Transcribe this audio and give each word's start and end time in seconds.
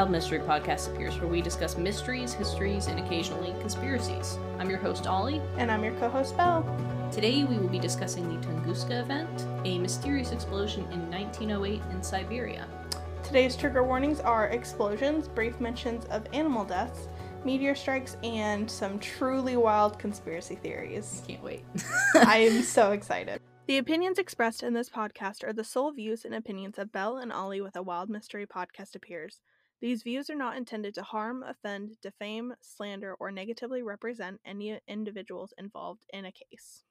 to 0.00 0.04
a 0.04 0.06
Wild 0.06 0.12
Mystery 0.12 0.38
Podcast 0.38 0.90
appears 0.94 1.18
where 1.18 1.28
we 1.28 1.42
discuss 1.42 1.76
mysteries, 1.76 2.32
histories, 2.32 2.86
and 2.86 2.98
occasionally 2.98 3.54
conspiracies. 3.60 4.38
I'm 4.58 4.70
your 4.70 4.78
host, 4.78 5.06
Ollie. 5.06 5.42
And 5.58 5.70
I'm 5.70 5.84
your 5.84 5.92
co 5.96 6.08
host, 6.08 6.38
Belle. 6.38 6.64
Today 7.12 7.44
we 7.44 7.58
will 7.58 7.68
be 7.68 7.78
discussing 7.78 8.26
the 8.26 8.46
Tunguska 8.46 9.02
event, 9.02 9.46
a 9.66 9.78
mysterious 9.78 10.32
explosion 10.32 10.84
in 10.90 11.10
1908 11.10 11.82
in 11.90 12.02
Siberia. 12.02 12.66
Today's 13.22 13.54
trigger 13.56 13.82
warnings 13.82 14.20
are 14.20 14.46
explosions, 14.46 15.28
brief 15.28 15.60
mentions 15.60 16.06
of 16.06 16.26
animal 16.32 16.64
deaths, 16.64 17.08
meteor 17.44 17.74
strikes, 17.74 18.16
and 18.22 18.70
some 18.70 18.98
truly 19.00 19.58
wild 19.58 19.98
conspiracy 19.98 20.54
theories. 20.54 21.20
Can't 21.28 21.42
wait. 21.42 21.62
I 22.14 22.38
am 22.38 22.62
so 22.62 22.92
excited. 22.92 23.42
The 23.66 23.76
opinions 23.76 24.18
expressed 24.18 24.62
in 24.62 24.72
this 24.72 24.88
podcast 24.88 25.44
are 25.44 25.52
the 25.52 25.62
sole 25.62 25.92
views 25.92 26.24
and 26.24 26.34
opinions 26.34 26.78
of 26.78 26.90
Belle 26.90 27.18
and 27.18 27.30
Ollie 27.30 27.60
with 27.60 27.76
a 27.76 27.82
Wild 27.82 28.08
Mystery 28.08 28.46
Podcast 28.46 28.96
appears. 28.96 29.40
These 29.80 30.02
views 30.02 30.28
are 30.28 30.36
not 30.36 30.58
intended 30.58 30.92
to 30.94 31.02
harm, 31.02 31.42
offend, 31.42 31.96
defame, 32.02 32.52
slander, 32.60 33.14
or 33.18 33.32
negatively 33.32 33.82
represent 33.82 34.40
any 34.44 34.78
individuals 34.86 35.54
involved 35.56 36.04
in 36.12 36.26
a 36.26 36.32
case. 36.32 36.84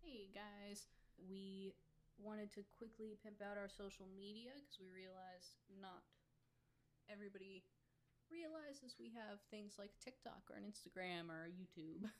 Hey 0.00 0.32
guys, 0.32 0.88
we 1.28 1.74
wanted 2.16 2.50
to 2.52 2.64
quickly 2.78 3.18
pimp 3.22 3.44
out 3.44 3.60
our 3.60 3.68
social 3.68 4.08
media 4.16 4.56
because 4.56 4.80
we 4.80 4.88
realized 4.88 5.60
not 5.80 6.00
everybody 7.12 7.64
realizes 8.32 8.96
we 8.96 9.12
have 9.12 9.44
things 9.50 9.76
like 9.76 9.92
TikTok 10.00 10.48
or 10.48 10.56
an 10.56 10.64
Instagram 10.64 11.28
or 11.28 11.44
a 11.44 11.52
YouTube. 11.52 12.08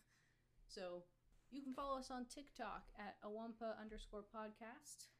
So 0.70 1.02
you 1.50 1.62
can 1.66 1.74
follow 1.74 1.98
us 1.98 2.12
on 2.12 2.30
TikTok 2.30 2.86
at 2.94 3.18
awampa 3.26 3.74
underscore 3.74 4.22
podcast 4.22 5.10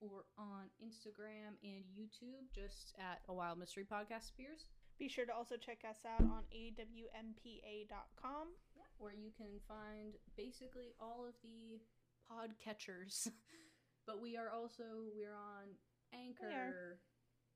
or 0.00 0.24
on 0.38 0.70
Instagram 0.82 1.58
and 1.62 1.84
YouTube 1.96 2.46
just 2.54 2.94
at 2.98 3.20
a 3.28 3.34
wild 3.34 3.58
mystery 3.58 3.84
podcast 3.84 4.30
appears. 4.30 4.66
Be 4.98 5.08
sure 5.08 5.26
to 5.26 5.34
also 5.34 5.56
check 5.56 5.84
us 5.88 5.98
out 6.06 6.22
on 6.22 6.42
awmpa.com. 6.54 7.88
where 8.98 9.14
you 9.14 9.30
can 9.36 9.60
find 9.68 10.14
basically 10.36 10.94
all 11.00 11.24
of 11.26 11.34
the 11.42 11.80
pod 12.28 12.50
catchers. 12.62 13.28
but 14.06 14.20
we 14.20 14.36
are 14.36 14.50
also 14.50 14.82
we're 15.14 15.34
on 15.36 15.74
Anchor, 16.12 16.98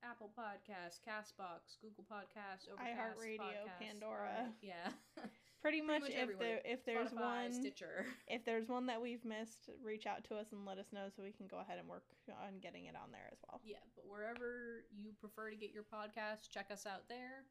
Apple 0.05 0.31
Podcasts, 0.39 1.01
Castbox, 1.03 1.79
Google 1.81 2.05
Podcasts, 2.11 2.69
Overcast, 2.71 3.19
iHeartRadio, 3.19 3.67
Pandora. 3.81 4.53
yeah. 4.61 4.91
Pretty 5.63 5.81
much, 5.81 6.03
much 6.03 6.11
if 6.11 6.39
there 6.43 6.59
if 6.65 6.85
there's 6.85 7.15
Spotify, 7.15 7.47
one 7.47 7.53
Stitcher. 7.55 8.05
if 8.27 8.45
there's 8.45 8.69
one 8.69 8.87
that 8.87 9.01
we've 9.01 9.25
missed, 9.25 9.71
reach 9.79 10.07
out 10.11 10.25
to 10.27 10.35
us 10.35 10.51
and 10.51 10.67
let 10.67 10.77
us 10.77 10.91
know 10.91 11.07
so 11.15 11.23
we 11.23 11.31
can 11.31 11.47
go 11.47 11.63
ahead 11.63 11.79
and 11.79 11.87
work 11.87 12.03
on 12.29 12.59
getting 12.59 12.87
it 12.87 12.99
on 12.99 13.15
there 13.15 13.31
as 13.31 13.39
well. 13.47 13.63
Yeah, 13.63 13.79
but 13.95 14.03
wherever 14.11 14.83
you 14.91 15.15
prefer 15.23 15.51
to 15.51 15.57
get 15.57 15.71
your 15.71 15.87
podcast, 15.87 16.51
check 16.51 16.75
us 16.75 16.85
out 16.85 17.07
there. 17.09 17.47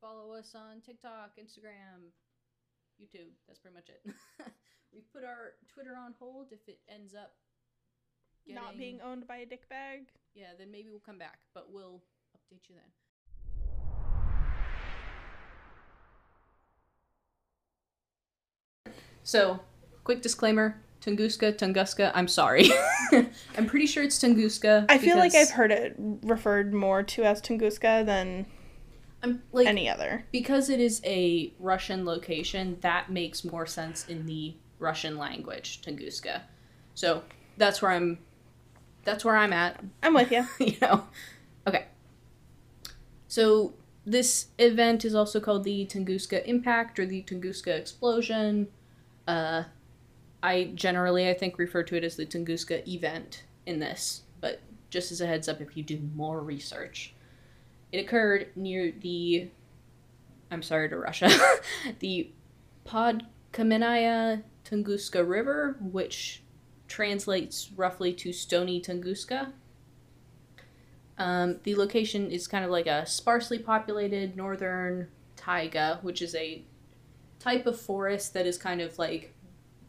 Follow 0.00 0.32
us 0.32 0.56
on 0.56 0.80
TikTok, 0.80 1.36
Instagram, 1.36 2.08
YouTube. 2.96 3.36
That's 3.46 3.60
pretty 3.60 3.76
much 3.76 3.92
it. 3.92 4.00
We've 4.92 5.12
put 5.12 5.24
our 5.24 5.60
Twitter 5.68 5.92
on 6.00 6.14
hold 6.18 6.48
if 6.50 6.64
it 6.66 6.80
ends 6.88 7.14
up 7.14 7.36
Not 8.48 8.78
being 8.78 9.00
owned 9.04 9.26
by 9.26 9.44
a 9.44 9.46
dick 9.46 9.68
bag. 9.68 10.08
Yeah, 10.34 10.56
then 10.58 10.72
maybe 10.72 10.88
we'll 10.88 11.04
come 11.04 11.18
back, 11.18 11.40
but 11.52 11.68
we'll 11.70 12.00
update 12.32 12.68
you 12.68 12.76
then. 12.76 12.88
So, 19.24 19.60
quick 20.04 20.22
disclaimer 20.22 20.80
Tunguska, 21.00 21.52
Tunguska, 21.56 22.12
I'm 22.14 22.28
sorry. 22.28 22.70
I'm 23.58 23.66
pretty 23.66 23.86
sure 23.86 24.02
it's 24.02 24.18
Tunguska. 24.18 24.86
I 24.88 24.98
feel 24.98 25.16
like 25.16 25.34
I've 25.34 25.50
heard 25.50 25.72
it 25.72 25.96
referred 25.98 26.72
more 26.72 27.02
to 27.02 27.24
as 27.24 27.42
Tunguska 27.42 28.06
than 28.06 28.46
I'm 29.22 29.42
like 29.52 29.66
any 29.66 29.88
other. 29.88 30.24
because 30.30 30.70
it 30.70 30.80
is 30.80 31.00
a 31.04 31.52
Russian 31.58 32.04
location, 32.04 32.78
that 32.82 33.10
makes 33.10 33.44
more 33.44 33.66
sense 33.66 34.06
in 34.08 34.26
the 34.26 34.54
Russian 34.78 35.18
language, 35.18 35.82
Tunguska. 35.82 36.42
So, 36.94 37.22
that's 37.56 37.82
where 37.82 37.90
I'm 37.90 38.18
that's 39.04 39.24
where 39.24 39.36
I'm 39.36 39.52
at. 39.52 39.80
I'm 40.02 40.14
with 40.14 40.30
you. 40.30 40.46
you 40.58 40.76
know. 40.80 41.04
Okay. 41.66 41.86
So 43.28 43.74
this 44.06 44.48
event 44.58 45.04
is 45.04 45.14
also 45.14 45.40
called 45.40 45.64
the 45.64 45.86
Tunguska 45.86 46.44
Impact 46.46 46.98
or 46.98 47.06
the 47.06 47.22
Tunguska 47.22 47.78
Explosion. 47.78 48.68
Uh, 49.26 49.64
I 50.42 50.72
generally, 50.74 51.28
I 51.28 51.34
think, 51.34 51.58
refer 51.58 51.82
to 51.84 51.96
it 51.96 52.04
as 52.04 52.16
the 52.16 52.26
Tunguska 52.26 52.86
event 52.86 53.44
in 53.66 53.78
this, 53.78 54.22
but 54.40 54.60
just 54.90 55.10
as 55.10 55.20
a 55.20 55.26
heads 55.26 55.48
up, 55.48 55.60
if 55.60 55.76
you 55.76 55.82
do 55.82 56.00
more 56.14 56.40
research, 56.40 57.14
it 57.92 57.98
occurred 57.98 58.48
near 58.54 58.92
the. 59.00 59.48
I'm 60.50 60.62
sorry 60.62 60.88
to 60.90 60.98
Russia, 60.98 61.30
the 62.00 62.30
Podkamennaya 62.86 64.42
Tunguska 64.64 65.26
River, 65.26 65.76
which 65.80 66.42
translates 66.86 67.70
roughly 67.74 68.12
to 68.12 68.32
Stony 68.32 68.80
Tunguska. 68.80 69.52
Um, 71.16 71.60
the 71.62 71.74
location 71.76 72.30
is 72.30 72.46
kind 72.46 72.64
of 72.64 72.70
like 72.70 72.86
a 72.86 73.06
sparsely 73.06 73.58
populated 73.58 74.36
northern 74.36 75.08
taiga, 75.36 75.98
which 76.02 76.20
is 76.20 76.34
a 76.34 76.64
type 77.44 77.66
of 77.66 77.78
forest 77.78 78.32
that 78.32 78.46
is 78.46 78.56
kind 78.56 78.80
of 78.80 78.98
like 78.98 79.34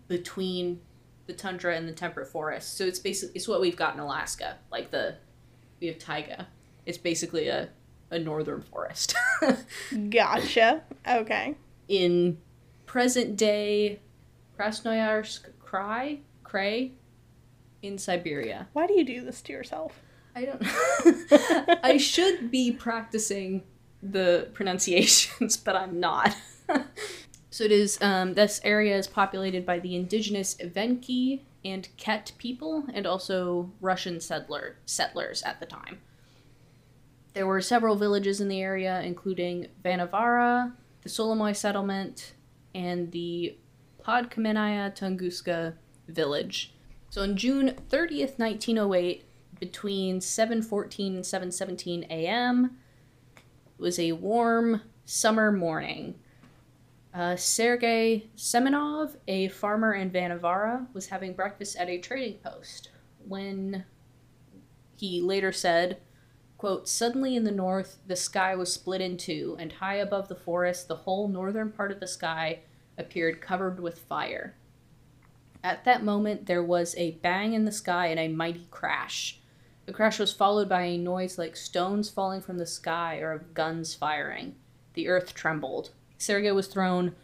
between 0.10 0.82
the 1.26 1.34
tundra 1.34 1.76
and 1.76 1.88
the 1.88 1.94
temperate 1.94 2.28
forest. 2.28 2.78
So 2.78 2.84
it's 2.84 3.00
basically 3.00 3.36
it's 3.36 3.48
what 3.48 3.62
we've 3.62 3.78
got 3.78 3.94
in 3.94 4.00
Alaska, 4.00 4.58
like 4.72 4.92
the 4.92 5.16
we 5.80 5.88
have 5.88 5.98
taiga. 5.98 6.48
It's 6.86 6.98
basically 6.98 7.48
a 7.48 7.70
a 8.12 8.20
northern 8.20 8.62
forest. 8.62 9.16
Gotcha. 10.10 10.84
Okay. 11.08 11.56
in 11.88 12.38
present 12.86 13.36
day 13.36 14.00
Krasnoyarsk 14.58 15.48
Krai, 15.64 16.20
Krai 16.44 16.92
in 17.82 17.98
Siberia. 17.98 18.68
Why 18.74 18.88
do 18.88 18.94
you 18.94 19.04
do 19.04 19.22
this 19.24 19.42
to 19.44 19.54
yourself? 19.54 20.00
I 20.36 20.46
don't 20.46 20.62
know. 20.62 21.76
I 21.84 21.98
should 21.98 22.52
be 22.52 22.72
practicing 22.72 23.64
the 24.04 24.50
pronunciations, 24.54 25.58
but 25.66 25.76
I'm 25.76 26.00
not. 26.00 26.36
So 27.56 27.64
it 27.64 27.72
is 27.72 27.98
um, 28.02 28.34
this 28.34 28.60
area 28.66 28.98
is 28.98 29.08
populated 29.08 29.66
by 29.66 29.80
the 29.80 29.96
indigenous 29.96 30.56
Evenki 30.56 31.40
and 31.64 31.88
Ket 31.96 32.34
people 32.38 32.84
and 32.94 33.08
also 33.08 33.72
Russian 33.80 34.20
settler 34.20 34.76
settlers 34.86 35.42
at 35.44 35.62
the 35.62 35.66
time. 35.66 36.02
There 37.34 37.48
were 37.48 37.62
several 37.62 37.96
villages 37.96 38.42
in 38.42 38.50
the 38.50 38.60
area, 38.60 39.02
including 39.04 39.68
Vanavara, 39.86 40.74
the 41.02 41.08
Solomoy 41.08 41.56
settlement, 41.56 42.34
and 42.74 43.14
the 43.14 43.56
Podkamennaya 44.06 44.94
Tunguska 44.94 45.76
village. 46.10 46.74
So 47.10 47.22
on 47.22 47.38
June 47.38 47.76
30th, 47.90 48.38
1908, 48.38 49.24
between 49.62 50.20
7:14 50.20 51.16
and 51.16 51.24
7:17 51.24 52.04
a.m. 52.10 52.76
it 53.38 53.82
was 53.82 53.98
a 53.98 54.12
warm 54.12 54.82
summer 55.06 55.54
morning. 55.54 56.16
Uh, 57.16 57.38
Sergei 57.38 58.30
Semenov, 58.36 59.16
a 59.26 59.48
farmer 59.48 59.94
in 59.94 60.12
Vanavara, 60.12 60.86
was 60.94 61.08
having 61.08 61.32
breakfast 61.32 61.78
at 61.78 61.88
a 61.88 61.98
trading 61.98 62.40
post 62.40 62.90
when 63.26 63.86
he 64.98 65.22
later 65.22 65.54
said, 65.54 66.02
quote, 66.58 66.90
Suddenly 66.90 67.38
in 67.38 67.46
the 67.46 67.52
north, 67.52 68.00
the 68.06 68.18
sky 68.18 68.54
was 68.54 68.74
split 68.74 69.00
in 69.00 69.16
two, 69.16 69.56
and 69.58 69.72
high 69.72 69.96
above 69.96 70.28
the 70.28 70.36
forest, 70.36 70.90
the 70.90 70.96
whole 70.96 71.30
northern 71.30 71.72
part 71.72 71.94
of 71.94 72.02
the 72.02 72.08
sky 72.08 72.60
appeared 72.98 73.40
covered 73.40 73.80
with 73.80 74.00
fire. 74.00 74.58
At 75.64 75.86
that 75.86 76.04
moment, 76.04 76.48
there 76.48 76.64
was 76.64 76.96
a 76.98 77.12
bang 77.12 77.54
in 77.54 77.64
the 77.64 77.72
sky 77.72 78.08
and 78.08 78.20
a 78.20 78.28
mighty 78.28 78.68
crash. 78.72 79.40
The 79.86 79.94
crash 79.94 80.20
was 80.20 80.34
followed 80.34 80.68
by 80.68 80.82
a 80.82 80.98
noise 80.98 81.38
like 81.38 81.56
stones 81.56 82.10
falling 82.10 82.42
from 82.42 82.58
the 82.58 82.66
sky 82.66 83.20
or 83.20 83.32
of 83.32 83.54
guns 83.54 83.96
firing. 83.96 84.56
The 84.96 85.08
earth 85.08 85.34
trembled. 85.34 85.92
Sergei 86.18 86.52
was 86.52 86.68
thrown 86.68 87.16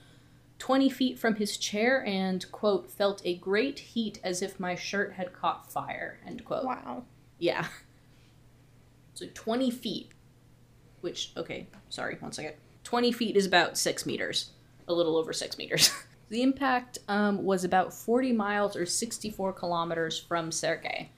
20 0.62 0.90
feet 0.90 1.18
from 1.18 1.36
his 1.36 1.58
chair 1.58 2.06
and, 2.06 2.50
quote, 2.52 2.92
felt 2.92 3.22
a 3.26 3.36
great 3.38 3.80
heat 3.80 4.20
as 4.24 4.44
if 4.44 4.60
my 4.60 4.76
shirt 4.76 5.14
had 5.14 5.34
caught 5.34 5.72
fire, 5.72 6.20
end 6.26 6.46
quote. 6.46 6.66
Wow. 6.66 7.04
Yeah. 7.40 7.66
So 9.14 9.26
20 9.34 9.72
feet, 9.72 10.12
which, 11.02 11.32
okay, 11.36 11.68
sorry, 11.90 12.16
one 12.20 12.32
second. 12.32 12.54
20 12.84 13.12
feet 13.12 13.36
is 13.36 13.46
about 13.46 13.78
six 13.78 14.06
meters, 14.06 14.52
a 14.88 14.94
little 14.94 15.18
over 15.18 15.34
six 15.34 15.58
meters. 15.58 15.92
the 16.30 16.42
impact 16.42 17.00
um, 17.08 17.44
was 17.44 17.64
about 17.64 17.94
40 17.94 18.32
miles 18.32 18.76
or 18.76 18.86
64 18.86 19.54
kilometers 19.54 20.20
from 20.20 20.52
Sergei. 20.52 21.10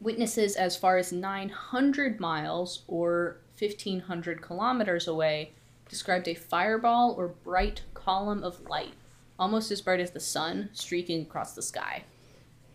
Witnesses 0.00 0.56
as 0.56 0.76
far 0.76 0.96
as 0.96 1.12
900 1.12 2.18
miles 2.18 2.82
or 2.88 3.38
1500 3.58 4.42
kilometers 4.42 5.06
away 5.06 5.52
described 5.92 6.26
a 6.26 6.32
fireball 6.32 7.14
or 7.18 7.28
bright 7.28 7.82
column 7.92 8.42
of 8.42 8.66
light, 8.66 8.94
almost 9.38 9.70
as 9.70 9.82
bright 9.82 10.00
as 10.00 10.12
the 10.12 10.20
sun, 10.20 10.70
streaking 10.72 11.20
across 11.20 11.54
the 11.54 11.60
sky. 11.60 12.02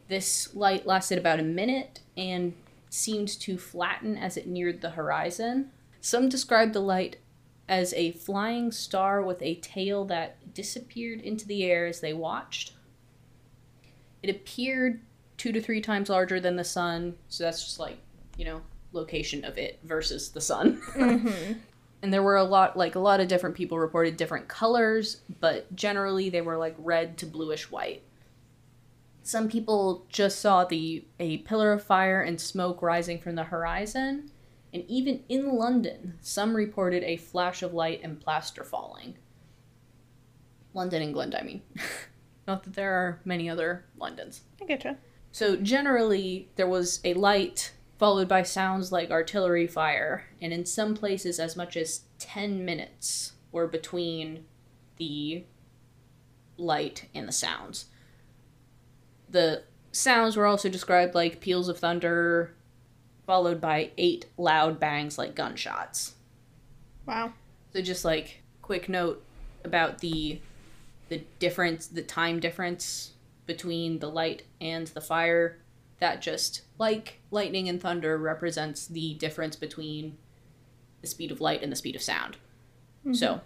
This 0.08 0.54
light 0.54 0.86
lasted 0.86 1.18
about 1.18 1.40
a 1.40 1.44
minute 1.44 2.02
and 2.16 2.54
seemed 2.92 3.28
to 3.40 3.58
flatten 3.58 4.18
as 4.18 4.38
it 4.38 4.46
neared 4.46 4.82
the 4.82 4.92
horizon. 4.92 5.72
Some 6.00 6.30
described 6.30 6.74
the 6.74 6.80
light 6.80 7.18
as 7.68 7.92
a 7.96 8.12
flying 8.12 8.72
star 8.72 9.24
with 9.24 9.42
a 9.42 9.56
tail 9.56 10.06
that 10.06 10.54
disappeared 10.54 11.20
into 11.22 11.48
the 11.48 11.64
air 11.64 11.88
as 11.88 12.02
they 12.02 12.14
watched. 12.14 12.74
It 14.22 14.30
appeared 14.30 15.02
two 15.38 15.52
to 15.54 15.60
three 15.60 15.82
times 15.82 16.08
larger 16.08 16.40
than 16.40 16.56
the 16.56 16.64
sun, 16.64 17.16
so 17.30 17.44
that's 17.44 17.64
just 17.64 17.80
like, 17.80 17.98
you 18.38 18.46
know, 18.46 18.62
location 18.92 19.44
of 19.44 19.58
it 19.58 19.80
versus 19.84 20.30
the 20.30 20.40
sun. 20.40 20.84
Mm-hmm. 20.94 21.54
and 22.08 22.14
there 22.14 22.24
were 22.24 22.38
a 22.38 22.44
lot 22.46 22.78
like 22.78 22.96
a 22.96 23.00
lot 23.00 23.20
of 23.20 23.28
different 23.28 23.54
people 23.54 23.78
reported 23.78 24.16
different 24.16 24.48
colors, 24.48 25.24
but 25.42 25.76
generally 25.76 26.30
they 26.30 26.40
were 26.40 26.56
like 26.56 26.74
red 26.78 27.18
to 27.18 27.26
bluish 27.26 27.70
white. 27.70 28.02
Some 29.24 29.50
people 29.50 30.06
just 30.08 30.40
saw 30.40 30.64
the 30.64 31.04
a 31.20 31.40
pillar 31.40 31.74
of 31.74 31.84
fire 31.84 32.22
and 32.22 32.40
smoke 32.40 32.82
rising 32.82 33.20
from 33.20 33.36
the 33.36 33.44
horizon, 33.44 34.32
and 34.74 34.86
even 34.88 35.26
in 35.28 35.58
London, 35.58 36.14
some 36.22 36.56
reported 36.56 37.04
a 37.04 37.18
flash 37.18 37.62
of 37.62 37.74
light 37.74 38.00
and 38.02 38.22
plaster 38.22 38.64
falling. 38.64 39.18
London, 40.74 41.02
England, 41.02 41.36
I 41.36 41.44
mean. 41.44 41.62
Not 42.48 42.64
that 42.64 42.76
there 42.76 42.94
are 42.94 43.20
many 43.26 43.50
other 43.50 43.84
Londons. 43.98 44.44
I 44.62 44.64
getcha. 44.64 44.96
So 45.34 45.58
generally, 45.58 46.48
there 46.56 46.70
was 46.70 47.02
a 47.04 47.16
light 47.16 47.74
followed 47.98 48.28
by 48.28 48.44
sounds 48.44 48.92
like 48.92 49.12
artillery 49.12 49.68
fire, 49.68 50.26
and 50.42 50.54
in 50.54 50.66
some 50.66 50.96
places, 50.96 51.40
as 51.40 51.56
much 51.56 51.76
as 51.76 52.02
10 52.20 52.64
minutes 52.64 53.34
were 53.52 53.68
between 53.68 54.46
the 54.98 55.44
light 56.58 57.08
and 57.14 57.28
the 57.28 57.32
sounds. 57.34 57.86
The 59.30 59.64
sounds 59.92 60.38
were 60.38 60.46
also 60.46 60.70
described 60.70 61.16
like 61.16 61.42
peals 61.42 61.70
of 61.70 61.80
thunder, 61.80 62.54
followed 63.26 63.60
by 63.60 63.92
eight 63.98 64.26
loud 64.38 64.80
bangs 64.80 65.18
like 65.18 65.36
gunshots. 65.36 66.16
Wow. 67.06 67.34
So 67.74 67.82
just 67.82 68.06
like 68.06 68.42
quick 68.62 68.90
note 68.90 69.24
about 69.64 70.00
the 70.00 70.40
the 71.10 71.24
difference, 71.40 71.88
the 71.88 72.02
time 72.02 72.40
difference 72.40 73.14
between 73.46 74.00
the 74.00 74.10
light 74.10 74.44
and 74.60 74.88
the 74.88 75.02
fire. 75.02 75.60
That 76.00 76.22
just 76.22 76.62
like 76.78 77.20
lightning 77.32 77.68
and 77.68 77.82
thunder 77.82 78.18
represents 78.18 78.88
the 78.88 79.16
difference 79.16 79.56
between 79.56 80.18
the 81.02 81.08
speed 81.08 81.32
of 81.32 81.42
light 81.42 81.64
and 81.64 81.72
the 81.72 81.76
speed 81.76 81.96
of 81.96 82.02
sound. 82.02 82.38
So, 83.14 83.28
mm-hmm. 83.36 83.46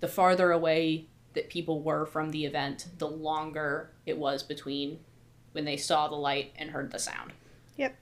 the 0.00 0.08
farther 0.08 0.50
away 0.50 1.06
that 1.34 1.48
people 1.48 1.82
were 1.82 2.06
from 2.06 2.30
the 2.30 2.44
event, 2.44 2.88
the 2.98 3.08
longer 3.08 3.90
it 4.04 4.18
was 4.18 4.42
between 4.42 4.98
when 5.52 5.64
they 5.64 5.76
saw 5.76 6.08
the 6.08 6.16
light 6.16 6.52
and 6.56 6.70
heard 6.70 6.90
the 6.90 6.98
sound. 6.98 7.32
Yep. 7.76 7.96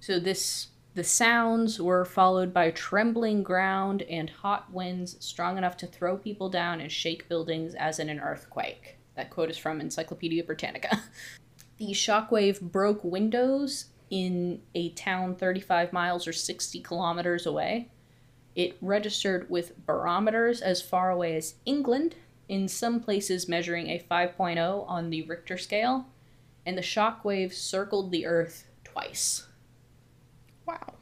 So 0.00 0.18
this 0.18 0.68
the 0.94 1.04
sounds 1.04 1.80
were 1.80 2.04
followed 2.04 2.52
by 2.52 2.70
trembling 2.72 3.42
ground 3.44 4.02
and 4.02 4.28
hot 4.28 4.72
winds 4.72 5.16
strong 5.24 5.56
enough 5.56 5.76
to 5.78 5.86
throw 5.86 6.16
people 6.16 6.48
down 6.48 6.80
and 6.80 6.90
shake 6.90 7.28
buildings 7.28 7.74
as 7.74 8.00
in 8.00 8.08
an 8.08 8.18
earthquake. 8.18 8.96
That 9.14 9.30
quote 9.30 9.50
is 9.50 9.58
from 9.58 9.80
Encyclopedia 9.80 10.42
Britannica. 10.42 11.00
The 11.80 11.92
shockwave 11.92 12.60
broke 12.60 13.02
windows 13.02 13.86
in 14.10 14.60
a 14.74 14.90
town 14.90 15.34
35 15.34 15.94
miles 15.94 16.28
or 16.28 16.32
60 16.34 16.78
kilometers 16.80 17.46
away. 17.46 17.88
It 18.54 18.76
registered 18.82 19.48
with 19.48 19.86
barometers 19.86 20.60
as 20.60 20.82
far 20.82 21.10
away 21.10 21.36
as 21.36 21.54
England, 21.64 22.16
in 22.50 22.68
some 22.68 23.00
places 23.00 23.48
measuring 23.48 23.88
a 23.88 24.04
5.0 24.10 24.86
on 24.86 25.08
the 25.08 25.22
Richter 25.22 25.56
scale, 25.56 26.04
and 26.66 26.76
the 26.76 26.82
shockwave 26.82 27.54
circled 27.54 28.10
the 28.10 28.26
earth 28.26 28.66
twice. 28.84 29.46
Wow. 30.66 30.96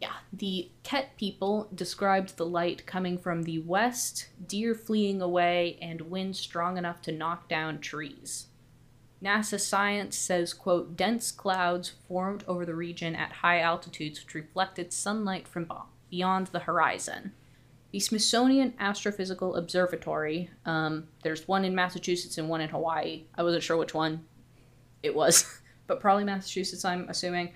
Yeah, 0.00 0.14
the 0.32 0.70
Ket 0.82 1.14
people 1.18 1.68
described 1.74 2.38
the 2.38 2.46
light 2.46 2.86
coming 2.86 3.18
from 3.18 3.42
the 3.42 3.58
west, 3.58 4.28
deer 4.46 4.74
fleeing 4.74 5.20
away, 5.20 5.78
and 5.82 6.00
wind 6.00 6.36
strong 6.36 6.78
enough 6.78 7.02
to 7.02 7.12
knock 7.12 7.50
down 7.50 7.80
trees. 7.80 8.46
NASA 9.22 9.60
science 9.60 10.16
says, 10.16 10.54
quote, 10.54 10.96
dense 10.96 11.30
clouds 11.30 11.92
formed 12.08 12.44
over 12.48 12.64
the 12.64 12.74
region 12.74 13.14
at 13.14 13.32
high 13.32 13.60
altitudes 13.60 14.24
which 14.24 14.34
reflected 14.34 14.92
sunlight 14.92 15.46
from 15.46 15.70
beyond 16.10 16.48
the 16.48 16.60
horizon. 16.60 17.32
The 17.92 18.00
Smithsonian 18.00 18.72
Astrophysical 18.80 19.58
Observatory, 19.58 20.48
um, 20.64 21.08
there's 21.22 21.46
one 21.46 21.64
in 21.64 21.74
Massachusetts 21.74 22.38
and 22.38 22.48
one 22.48 22.60
in 22.60 22.70
Hawaii. 22.70 23.24
I 23.36 23.42
wasn't 23.42 23.64
sure 23.64 23.76
which 23.76 23.94
one 23.94 24.24
it 25.02 25.14
was, 25.14 25.60
but 25.86 26.00
probably 26.00 26.24
Massachusetts, 26.24 26.84
I'm 26.84 27.08
assuming 27.08 27.52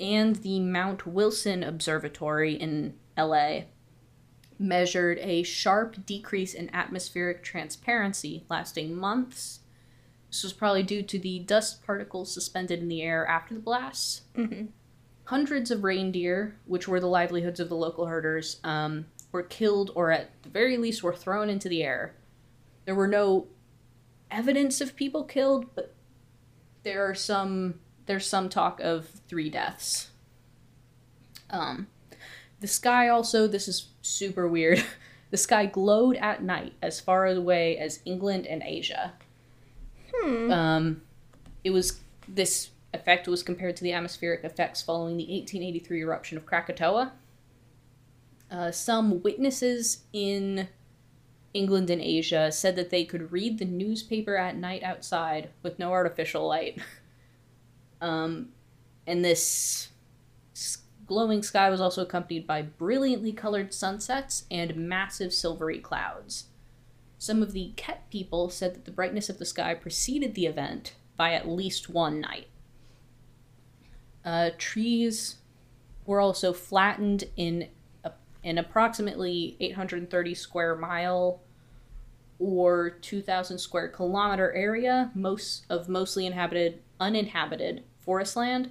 and 0.00 0.36
the 0.36 0.60
Mount 0.60 1.06
Wilson 1.06 1.62
Observatory 1.62 2.54
in 2.54 2.94
LA 3.18 3.60
measured 4.58 5.18
a 5.18 5.42
sharp 5.42 6.06
decrease 6.06 6.54
in 6.54 6.74
atmospheric 6.74 7.42
transparency 7.42 8.44
lasting 8.48 8.96
months. 8.96 9.59
This 10.30 10.44
was 10.44 10.52
probably 10.52 10.84
due 10.84 11.02
to 11.02 11.18
the 11.18 11.40
dust 11.40 11.84
particles 11.84 12.32
suspended 12.32 12.78
in 12.78 12.88
the 12.88 13.02
air 13.02 13.26
after 13.26 13.52
the 13.52 13.60
blasts. 13.60 14.22
Mm-hmm. 14.36 14.66
Hundreds 15.24 15.70
of 15.70 15.84
reindeer, 15.84 16.56
which 16.66 16.86
were 16.86 17.00
the 17.00 17.08
livelihoods 17.08 17.60
of 17.60 17.68
the 17.68 17.76
local 17.76 18.06
herders, 18.06 18.60
um, 18.62 19.06
were 19.32 19.42
killed 19.42 19.90
or 19.94 20.10
at 20.10 20.30
the 20.42 20.48
very 20.48 20.76
least 20.76 21.02
were 21.02 21.14
thrown 21.14 21.50
into 21.50 21.68
the 21.68 21.82
air. 21.82 22.14
There 22.84 22.94
were 22.94 23.08
no 23.08 23.48
evidence 24.30 24.80
of 24.80 24.96
people 24.96 25.24
killed, 25.24 25.74
but 25.74 25.94
there 26.82 27.08
are 27.08 27.14
some 27.14 27.80
there's 28.06 28.26
some 28.26 28.48
talk 28.48 28.80
of 28.80 29.08
three 29.28 29.50
deaths. 29.50 30.10
Um, 31.50 31.88
the 32.60 32.66
sky 32.66 33.08
also, 33.08 33.46
this 33.46 33.68
is 33.68 33.88
super 34.02 34.48
weird. 34.48 34.84
The 35.30 35.36
sky 35.36 35.66
glowed 35.66 36.16
at 36.16 36.42
night 36.42 36.72
as 36.82 37.00
far 37.00 37.24
away 37.26 37.78
as 37.78 38.00
England 38.04 38.48
and 38.48 38.64
Asia. 38.64 39.12
Hmm. 40.14 40.50
Um, 40.50 41.02
it 41.64 41.70
was 41.70 42.00
this 42.28 42.70
effect 42.92 43.28
was 43.28 43.42
compared 43.42 43.76
to 43.76 43.84
the 43.84 43.92
atmospheric 43.92 44.44
effects 44.44 44.82
following 44.82 45.16
the 45.16 45.24
1883 45.24 46.00
eruption 46.00 46.36
of 46.38 46.46
Krakatoa. 46.46 47.12
Uh, 48.50 48.70
some 48.70 49.22
witnesses 49.22 50.04
in 50.12 50.68
England 51.54 51.90
and 51.90 52.00
Asia 52.00 52.50
said 52.50 52.76
that 52.76 52.90
they 52.90 53.04
could 53.04 53.32
read 53.32 53.58
the 53.58 53.64
newspaper 53.64 54.36
at 54.36 54.56
night 54.56 54.82
outside 54.82 55.50
with 55.62 55.78
no 55.78 55.92
artificial 55.92 56.46
light. 56.46 56.80
Um, 58.02 58.48
and 59.06 59.22
this 59.22 59.90
glowing 61.06 61.42
sky 61.42 61.68
was 61.68 61.80
also 61.80 62.02
accompanied 62.02 62.46
by 62.46 62.62
brilliantly 62.62 63.32
colored 63.32 63.74
sunsets 63.74 64.44
and 64.50 64.76
massive 64.76 65.34
silvery 65.34 65.78
clouds. 65.78 66.44
Some 67.20 67.42
of 67.42 67.52
the 67.52 67.74
Ket 67.76 68.08
people 68.10 68.48
said 68.48 68.74
that 68.74 68.86
the 68.86 68.90
brightness 68.90 69.28
of 69.28 69.38
the 69.38 69.44
sky 69.44 69.74
preceded 69.74 70.34
the 70.34 70.46
event 70.46 70.94
by 71.18 71.34
at 71.34 71.46
least 71.46 71.90
one 71.90 72.18
night. 72.18 72.46
Uh, 74.24 74.50
trees 74.56 75.36
were 76.06 76.18
also 76.18 76.54
flattened 76.54 77.24
in 77.36 77.68
an 78.42 78.56
approximately 78.56 79.54
830 79.60 80.34
square 80.34 80.74
mile 80.74 81.42
or 82.38 82.88
2,000 82.88 83.58
square 83.58 83.88
kilometer 83.88 84.50
area, 84.54 85.10
most 85.14 85.66
of 85.68 85.90
mostly 85.90 86.24
inhabited, 86.24 86.80
uninhabited 86.98 87.84
forest 87.98 88.34
land. 88.34 88.70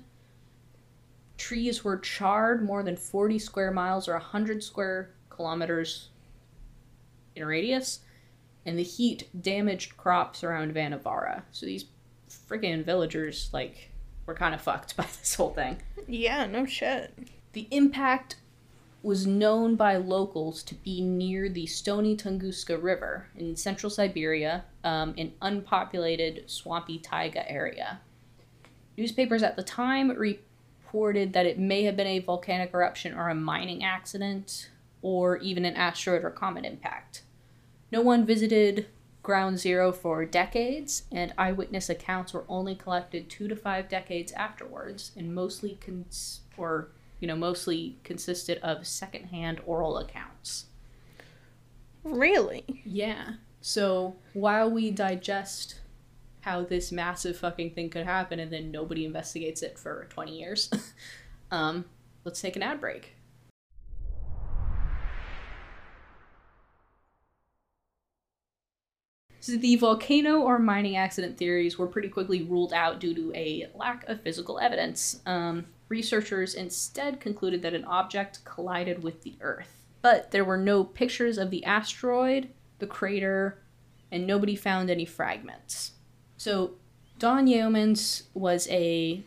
Trees 1.37 1.83
were 1.83 1.99
charred 1.99 2.65
more 2.65 2.81
than 2.81 2.97
40 2.97 3.37
square 3.37 3.69
miles 3.69 4.07
or 4.07 4.13
100 4.13 4.63
square 4.63 5.11
kilometers 5.29 6.09
in 7.35 7.45
radius, 7.45 7.99
and 8.65 8.77
the 8.77 8.83
heat 8.83 9.29
damaged 9.39 9.97
crops 9.97 10.43
around 10.43 10.73
Vanavara. 10.73 11.43
So 11.51 11.65
these 11.65 11.85
freaking 12.29 12.83
villagers, 12.83 13.49
like, 13.53 13.91
were 14.25 14.35
kind 14.35 14.53
of 14.53 14.61
fucked 14.61 14.95
by 14.97 15.03
this 15.03 15.35
whole 15.35 15.53
thing. 15.53 15.77
Yeah, 16.07 16.45
no 16.45 16.65
shit. 16.65 17.17
The 17.53 17.67
impact 17.71 18.35
was 19.01 19.25
known 19.25 19.75
by 19.75 19.95
locals 19.95 20.61
to 20.63 20.75
be 20.75 21.01
near 21.01 21.47
the 21.47 21.65
Stony 21.65 22.17
Tunguska 22.17 22.81
River 22.81 23.27
in 23.35 23.55
central 23.55 23.89
Siberia, 23.89 24.65
um, 24.83 25.13
an 25.17 25.33
unpopulated, 25.41 26.43
swampy 26.49 26.99
taiga 26.99 27.49
area. 27.49 28.01
Newspapers 28.97 29.41
at 29.41 29.55
the 29.55 29.63
time 29.63 30.09
reported 30.09 31.31
that 31.31 31.45
it 31.45 31.57
may 31.57 31.83
have 31.83 31.95
been 31.95 32.07
a 32.07 32.19
volcanic 32.19 32.73
eruption 32.73 33.13
or 33.13 33.29
a 33.29 33.35
mining 33.35 33.83
accident, 33.83 34.69
or 35.01 35.37
even 35.37 35.63
an 35.63 35.75
asteroid 35.75 36.25
or 36.25 36.29
comet 36.29 36.65
impact. 36.65 37.23
No 37.91 38.01
one 38.01 38.25
visited 38.25 38.87
Ground 39.23 39.59
Zero 39.59 39.91
for 39.91 40.25
decades, 40.25 41.03
and 41.11 41.33
eyewitness 41.37 41.89
accounts 41.89 42.33
were 42.33 42.45
only 42.47 42.75
collected 42.75 43.29
two 43.29 43.47
to 43.47 43.55
five 43.55 43.89
decades 43.89 44.31
afterwards, 44.31 45.11
and 45.15 45.35
mostly 45.35 45.77
cons- 45.81 46.41
or 46.57 46.89
you 47.19 47.27
know 47.27 47.35
mostly 47.35 47.97
consisted 48.03 48.57
of 48.59 48.87
secondhand 48.87 49.61
oral 49.65 49.97
accounts. 49.97 50.65
Really? 52.03 52.81
Yeah. 52.85 53.33
So 53.61 54.15
while 54.33 54.71
we 54.71 54.89
digest 54.89 55.79
how 56.41 56.63
this 56.63 56.91
massive 56.91 57.37
fucking 57.37 57.71
thing 57.71 57.89
could 57.89 58.05
happen 58.05 58.39
and 58.39 58.51
then 58.51 58.71
nobody 58.71 59.05
investigates 59.05 59.61
it 59.61 59.77
for 59.77 60.07
20 60.09 60.37
years. 60.37 60.69
um, 61.51 61.85
let's 62.23 62.41
take 62.41 62.55
an 62.55 62.63
ad 62.63 62.79
break. 62.79 63.15
So 69.41 69.57
the 69.57 69.75
volcano 69.77 70.39
or 70.41 70.59
mining 70.59 70.97
accident 70.97 71.37
theories 71.37 71.77
were 71.77 71.87
pretty 71.87 72.09
quickly 72.09 72.43
ruled 72.43 72.73
out 72.73 72.99
due 72.99 73.13
to 73.15 73.31
a 73.35 73.67
lack 73.73 74.07
of 74.07 74.21
physical 74.21 74.59
evidence. 74.59 75.21
Um, 75.25 75.65
researchers 75.87 76.53
instead 76.53 77.19
concluded 77.19 77.61
that 77.61 77.73
an 77.73 77.85
object 77.85 78.43
collided 78.45 79.03
with 79.03 79.23
the 79.23 79.35
Earth. 79.41 79.85
But 80.01 80.31
there 80.31 80.45
were 80.45 80.57
no 80.57 80.83
pictures 80.83 81.37
of 81.37 81.49
the 81.49 81.63
asteroid, 81.65 82.49
the 82.79 82.87
crater, 82.87 83.59
and 84.11 84.25
nobody 84.25 84.55
found 84.55 84.89
any 84.89 85.05
fragments. 85.05 85.91
So 86.37 86.75
Don 87.17 87.47
Yeomans 87.47 88.23
was 88.33 88.67
a 88.69 89.23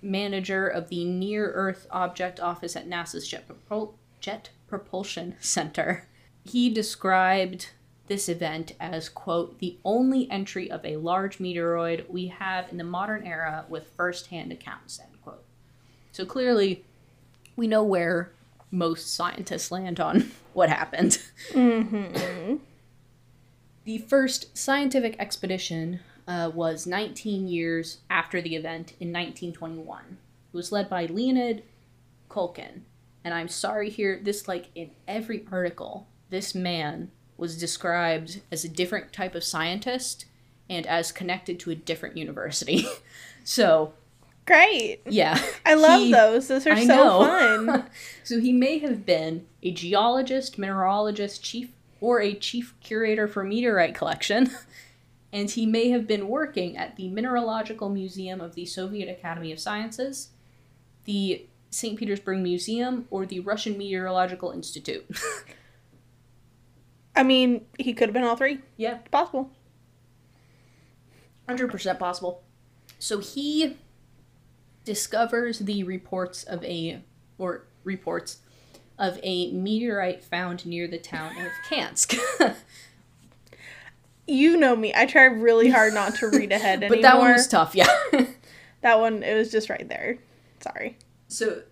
manager 0.00 0.66
of 0.66 0.88
the 0.88 1.04
Near 1.04 1.52
Earth 1.52 1.86
Object 1.90 2.40
Office 2.40 2.74
at 2.74 2.88
NASA's 2.88 3.28
Jet, 3.28 3.46
Propul- 3.48 3.94
Jet 4.20 4.50
Propulsion 4.66 5.36
Center. 5.40 6.08
He 6.44 6.70
described 6.70 7.70
this 8.12 8.28
event 8.28 8.74
as, 8.78 9.08
quote, 9.08 9.58
the 9.58 9.78
only 9.86 10.30
entry 10.30 10.70
of 10.70 10.84
a 10.84 10.98
large 10.98 11.38
meteoroid 11.38 12.06
we 12.10 12.26
have 12.26 12.70
in 12.70 12.76
the 12.76 12.84
modern 12.84 13.26
era 13.26 13.64
with 13.70 13.88
first 13.96 14.26
hand 14.26 14.52
accounts, 14.52 15.00
end 15.00 15.16
quote. 15.22 15.42
So 16.12 16.26
clearly, 16.26 16.84
we 17.56 17.66
know 17.66 17.82
where 17.82 18.30
most 18.70 19.14
scientists 19.14 19.70
land 19.70 19.98
on 19.98 20.30
what 20.52 20.68
happened. 20.68 21.18
Mm-hmm. 21.52 22.56
The 23.84 23.98
first 23.98 24.56
scientific 24.56 25.16
expedition 25.18 25.98
uh, 26.28 26.52
was 26.54 26.86
19 26.86 27.48
years 27.48 27.98
after 28.08 28.40
the 28.40 28.54
event 28.54 28.92
in 29.00 29.08
1921. 29.08 30.18
It 30.52 30.56
was 30.56 30.70
led 30.70 30.88
by 30.88 31.06
Leonid 31.06 31.64
Kulkin. 32.30 32.82
And 33.24 33.34
I'm 33.34 33.48
sorry 33.48 33.90
here, 33.90 34.20
this, 34.22 34.46
like, 34.46 34.66
in 34.76 34.92
every 35.08 35.44
article, 35.50 36.06
this 36.30 36.54
man 36.54 37.10
was 37.42 37.58
described 37.58 38.40
as 38.52 38.64
a 38.64 38.68
different 38.68 39.12
type 39.12 39.34
of 39.34 39.42
scientist 39.42 40.26
and 40.70 40.86
as 40.86 41.10
connected 41.10 41.58
to 41.58 41.72
a 41.72 41.74
different 41.74 42.16
university. 42.16 42.86
so, 43.44 43.94
Great. 44.46 45.00
yeah. 45.06 45.36
I 45.66 45.74
love 45.74 46.00
he- 46.02 46.12
those. 46.12 46.46
Those 46.46 46.68
are 46.68 46.74
I 46.74 46.86
so 46.86 46.94
know. 46.94 47.66
fun. 47.66 47.90
so 48.22 48.38
he 48.38 48.52
may 48.52 48.78
have 48.78 49.04
been 49.04 49.44
a 49.60 49.72
geologist, 49.72 50.56
mineralogist, 50.56 51.42
chief, 51.42 51.72
or 52.00 52.20
a 52.20 52.32
chief 52.32 52.74
curator 52.80 53.26
for 53.26 53.42
meteorite 53.42 53.96
collection, 53.96 54.48
and 55.32 55.50
he 55.50 55.66
may 55.66 55.88
have 55.90 56.06
been 56.06 56.28
working 56.28 56.76
at 56.76 56.94
the 56.94 57.08
Mineralogical 57.08 57.88
Museum 57.88 58.40
of 58.40 58.54
the 58.54 58.66
Soviet 58.66 59.10
Academy 59.10 59.50
of 59.50 59.58
Sciences, 59.58 60.28
the 61.06 61.44
St. 61.70 61.98
Petersburg 61.98 62.38
Museum, 62.38 63.08
or 63.10 63.26
the 63.26 63.40
Russian 63.40 63.76
Meteorological 63.76 64.52
Institute. 64.52 65.04
I 67.14 67.22
mean, 67.22 67.66
he 67.78 67.92
could 67.92 68.08
have 68.08 68.14
been 68.14 68.24
all 68.24 68.36
three. 68.36 68.60
yeah, 68.76 68.98
It's 69.00 69.08
possible. 69.10 69.50
100% 71.48 71.98
possible. 71.98 72.42
So 72.98 73.18
he 73.18 73.76
discovers 74.84 75.58
the 75.60 75.82
reports 75.84 76.44
of 76.44 76.64
a, 76.64 77.02
or 77.38 77.64
reports 77.84 78.38
of 78.98 79.18
a 79.22 79.50
meteorite 79.52 80.22
found 80.22 80.64
near 80.64 80.86
the 80.88 80.98
town 80.98 81.32
of 81.38 81.52
Kansk. 81.68 82.16
You 84.24 84.56
know 84.56 84.76
me. 84.76 84.92
I 84.94 85.04
try 85.06 85.24
really 85.24 85.68
hard 85.68 85.94
not 85.94 86.14
to 86.16 86.28
read 86.28 86.52
ahead 86.52 86.80
but 86.88 86.92
anymore. 86.92 87.02
that 87.02 87.18
one 87.18 87.32
was 87.32 87.48
tough, 87.48 87.74
yeah. 87.74 87.88
That 88.80 89.00
one, 89.00 89.22
it 89.24 89.34
was 89.34 89.50
just 89.50 89.68
right 89.68 89.86
there. 89.88 90.18
Sorry. 90.60 90.96
so, 91.28 91.62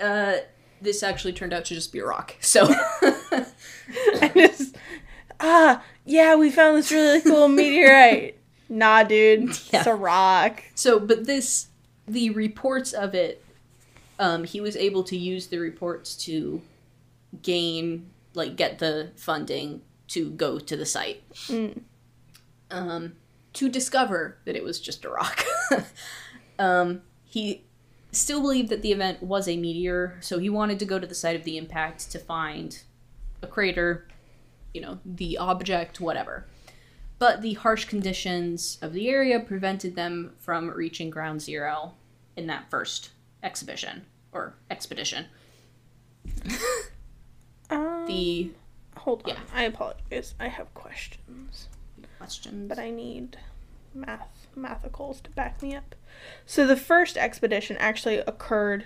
uh, 0.00 0.34
this 0.82 1.02
actually 1.02 1.32
turned 1.32 1.52
out 1.54 1.64
to 1.66 1.74
just 1.74 1.92
be 1.92 1.98
a 2.00 2.04
rock. 2.06 2.36
So, 2.40 2.66
I 2.70 4.30
just, 4.34 4.76
ah, 5.44 5.82
yeah, 6.04 6.34
we 6.34 6.50
found 6.50 6.76
this 6.78 6.90
really 6.90 7.20
cool 7.20 7.48
meteorite. 7.48 8.38
Nah, 8.66 9.02
dude. 9.02 9.50
Yeah. 9.70 9.80
It's 9.80 9.86
a 9.86 9.94
rock. 9.94 10.64
so, 10.74 10.98
but 10.98 11.26
this, 11.26 11.68
the 12.08 12.30
reports 12.30 12.94
of 12.94 13.14
it, 13.14 13.44
um, 14.18 14.44
he 14.44 14.60
was 14.60 14.74
able 14.74 15.04
to 15.04 15.16
use 15.16 15.48
the 15.48 15.58
reports 15.58 16.16
to 16.24 16.62
gain, 17.42 18.06
like, 18.32 18.56
get 18.56 18.78
the 18.78 19.12
funding 19.16 19.82
to 20.08 20.30
go 20.30 20.58
to 20.58 20.76
the 20.76 20.86
site. 20.86 21.22
Mm. 21.30 21.82
um, 22.70 23.12
to 23.52 23.68
discover 23.68 24.38
that 24.46 24.56
it 24.56 24.64
was 24.64 24.80
just 24.80 25.04
a 25.04 25.10
rock. 25.10 25.44
um, 26.58 27.02
he 27.24 27.64
still 28.12 28.40
believed 28.40 28.70
that 28.70 28.82
the 28.82 28.92
event 28.92 29.22
was 29.22 29.46
a 29.46 29.56
meteor, 29.56 30.16
so 30.20 30.38
he 30.38 30.48
wanted 30.48 30.78
to 30.78 30.84
go 30.84 30.98
to 30.98 31.06
the 31.06 31.14
site 31.14 31.36
of 31.36 31.44
the 31.44 31.58
impact 31.58 32.10
to 32.10 32.18
find 32.18 32.82
a 33.42 33.46
crater, 33.46 34.08
you 34.74 34.80
know, 34.80 34.98
the 35.06 35.38
object, 35.38 36.00
whatever. 36.00 36.46
But 37.18 37.40
the 37.40 37.54
harsh 37.54 37.86
conditions 37.86 38.76
of 38.82 38.92
the 38.92 39.08
area 39.08 39.40
prevented 39.40 39.94
them 39.96 40.34
from 40.40 40.68
reaching 40.70 41.08
ground 41.10 41.40
zero 41.40 41.92
in 42.36 42.46
that 42.48 42.68
first 42.70 43.10
exhibition 43.42 44.04
or 44.32 44.56
expedition. 44.70 45.26
Um, 47.70 48.04
The 48.06 48.50
hold 48.96 49.22
on. 49.22 49.30
yeah. 49.30 49.38
I 49.54 49.62
apologize. 49.62 50.34
I 50.38 50.48
have 50.48 50.72
questions, 50.74 51.68
questions. 52.18 52.68
but 52.68 52.78
I 52.78 52.90
need 52.90 53.38
math 53.94 54.46
mathicals 54.54 55.22
to 55.22 55.30
back 55.30 55.62
me 55.62 55.74
up. 55.74 55.94
So 56.44 56.66
the 56.66 56.76
first 56.76 57.16
expedition 57.16 57.78
actually 57.78 58.18
occurred 58.18 58.84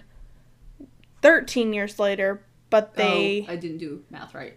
13 1.22 1.72
years 1.72 1.98
later, 1.98 2.44
but 2.70 2.94
they 2.94 3.44
oh, 3.48 3.52
I 3.52 3.56
didn't 3.56 3.78
do 3.78 4.04
math 4.10 4.32
right. 4.32 4.56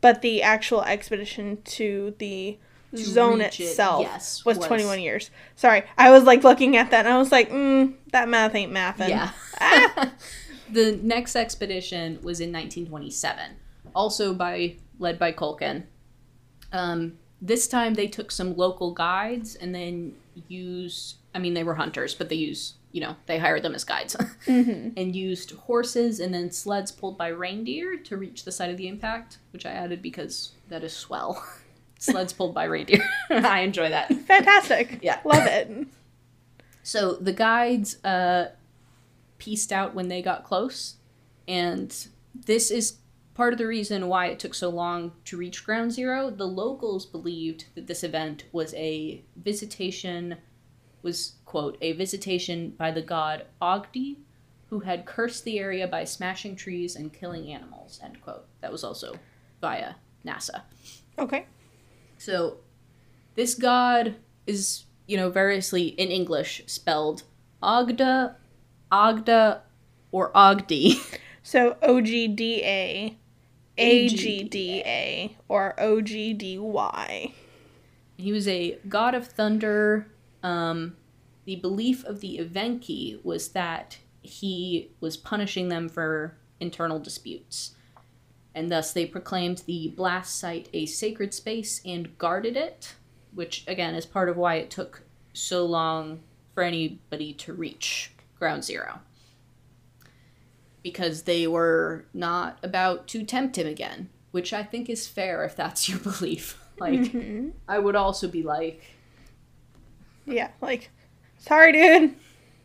But 0.00 0.22
the 0.22 0.42
actual 0.42 0.82
expedition 0.82 1.62
to 1.64 2.14
the 2.18 2.58
zone 2.96 3.40
reach 3.40 3.60
it, 3.60 3.64
itself 3.64 4.02
yes, 4.02 4.44
was, 4.44 4.58
was- 4.58 4.66
21 4.66 5.00
years. 5.00 5.30
Sorry, 5.56 5.84
I 5.96 6.10
was 6.10 6.24
like 6.24 6.44
looking 6.44 6.76
at 6.76 6.90
that 6.90 7.06
and 7.06 7.14
I 7.14 7.18
was 7.18 7.32
like, 7.32 7.50
mm, 7.50 7.94
that 8.12 8.28
math 8.28 8.54
ain't 8.54 8.72
mathin'. 8.72 9.10
Yeah. 9.10 9.30
Ah! 9.60 10.12
the 10.72 10.98
next 11.02 11.36
expedition 11.36 12.18
was 12.22 12.40
in 12.40 12.52
1927, 12.52 13.56
also 13.94 14.34
by 14.34 14.76
led 14.98 15.18
by 15.18 15.32
Culkin. 15.32 15.84
Um, 16.72 17.18
this 17.40 17.68
time 17.68 17.94
they 17.94 18.06
took 18.08 18.30
some 18.30 18.56
local 18.56 18.92
guides 18.92 19.54
and 19.54 19.74
then 19.74 20.14
used. 20.48 21.16
I 21.34 21.38
mean, 21.38 21.54
they 21.54 21.64
were 21.64 21.74
hunters, 21.74 22.14
but 22.14 22.28
they 22.28 22.36
used. 22.36 22.74
You 22.92 23.02
know, 23.02 23.16
they 23.26 23.38
hired 23.38 23.62
them 23.62 23.74
as 23.74 23.84
guides 23.84 24.16
Mhm. 24.46 24.94
and 24.96 25.14
used 25.14 25.50
horses 25.52 26.20
and 26.20 26.32
then 26.32 26.50
sleds 26.50 26.90
pulled 26.90 27.18
by 27.18 27.28
reindeer 27.28 27.96
to 27.96 28.16
reach 28.16 28.44
the 28.44 28.52
site 28.52 28.70
of 28.70 28.76
the 28.78 28.88
impact, 28.88 29.38
which 29.52 29.66
I 29.66 29.70
added 29.72 30.00
because 30.02 30.52
that 30.68 30.82
is 30.82 30.94
swell. 30.94 31.44
sleds 31.98 32.32
pulled 32.32 32.54
by 32.54 32.64
reindeer. 32.64 33.02
I 33.30 33.60
enjoy 33.60 33.90
that. 33.90 34.12
Fantastic. 34.26 35.00
Yeah. 35.02 35.20
Love 35.24 35.46
it. 35.46 35.86
So 36.82 37.14
the 37.16 37.32
guides 37.34 38.02
uh, 38.04 38.52
pieced 39.36 39.72
out 39.72 39.94
when 39.94 40.08
they 40.08 40.22
got 40.22 40.44
close, 40.44 40.94
and 41.46 41.94
this 42.34 42.70
is 42.70 42.98
part 43.34 43.52
of 43.52 43.58
the 43.58 43.66
reason 43.66 44.08
why 44.08 44.26
it 44.26 44.38
took 44.38 44.54
so 44.54 44.68
long 44.70 45.12
to 45.26 45.36
reach 45.36 45.64
Ground 45.64 45.92
Zero. 45.92 46.30
The 46.30 46.46
locals 46.46 47.04
believed 47.04 47.66
that 47.74 47.86
this 47.86 48.02
event 48.02 48.44
was 48.52 48.72
a 48.74 49.22
visitation, 49.36 50.36
was 51.02 51.34
quote 51.44 51.78
a 51.80 51.92
visitation 51.92 52.74
by 52.76 52.90
the 52.90 53.02
god 53.02 53.46
Ogdi, 53.62 54.16
who 54.70 54.80
had 54.80 55.06
cursed 55.06 55.44
the 55.44 55.58
area 55.58 55.86
by 55.86 56.04
smashing 56.04 56.56
trees 56.56 56.96
and 56.96 57.12
killing 57.12 57.52
animals. 57.52 58.00
End 58.02 58.20
quote. 58.20 58.46
That 58.60 58.72
was 58.72 58.84
also 58.84 59.14
via 59.60 59.94
NASA. 60.24 60.62
Okay. 61.18 61.46
So 62.18 62.58
this 63.34 63.54
god 63.54 64.16
is, 64.46 64.84
you 65.06 65.16
know, 65.16 65.30
variously 65.30 65.88
in 65.88 66.10
English 66.10 66.62
spelled 66.66 67.22
Ogda, 67.62 68.34
Ogda, 68.92 69.60
or 70.12 70.32
Ogdi. 70.32 70.96
So 71.40 71.78
OGDA, 71.82 73.16
AGDA, 73.78 75.34
or 75.48 75.74
OGDY. 75.78 77.32
he 78.18 78.32
was 78.32 78.46
a 78.46 78.78
god 78.86 79.14
of 79.14 79.28
thunder. 79.28 80.08
Um, 80.42 80.96
the 81.44 81.56
belief 81.56 82.04
of 82.04 82.20
the 82.20 82.38
Evenki 82.38 83.24
was 83.24 83.48
that 83.50 83.98
he 84.22 84.90
was 85.00 85.16
punishing 85.16 85.68
them 85.68 85.88
for 85.88 86.36
internal 86.60 86.98
disputes. 86.98 87.74
And 88.54 88.70
thus 88.70 88.92
they 88.92 89.06
proclaimed 89.06 89.62
the 89.66 89.88
blast 89.96 90.38
site 90.38 90.68
a 90.72 90.84
sacred 90.86 91.32
space 91.32 91.80
and 91.84 92.16
guarded 92.18 92.56
it, 92.56 92.94
which 93.34 93.64
again 93.68 93.94
is 93.94 94.04
part 94.06 94.28
of 94.28 94.36
why 94.36 94.56
it 94.56 94.70
took 94.70 95.02
so 95.32 95.64
long 95.64 96.20
for 96.54 96.62
anybody 96.62 97.32
to 97.34 97.52
reach 97.52 98.10
ground 98.38 98.64
zero. 98.64 99.00
Because 100.82 101.22
they 101.22 101.46
were 101.46 102.04
not 102.14 102.58
about 102.62 103.06
to 103.08 103.24
tempt 103.24 103.56
him 103.58 103.66
again, 103.66 104.08
which 104.30 104.52
I 104.52 104.62
think 104.62 104.88
is 104.88 105.06
fair 105.06 105.44
if 105.44 105.54
that's 105.56 105.88
your 105.88 105.98
belief. 106.00 106.58
Like, 106.78 107.00
Mhm. 107.00 107.52
I 107.68 107.78
would 107.78 107.96
also 107.96 108.28
be 108.28 108.42
like, 108.42 108.82
Yeah, 110.28 110.50
like, 110.60 110.90
sorry, 111.38 111.72
dude. 111.72 112.14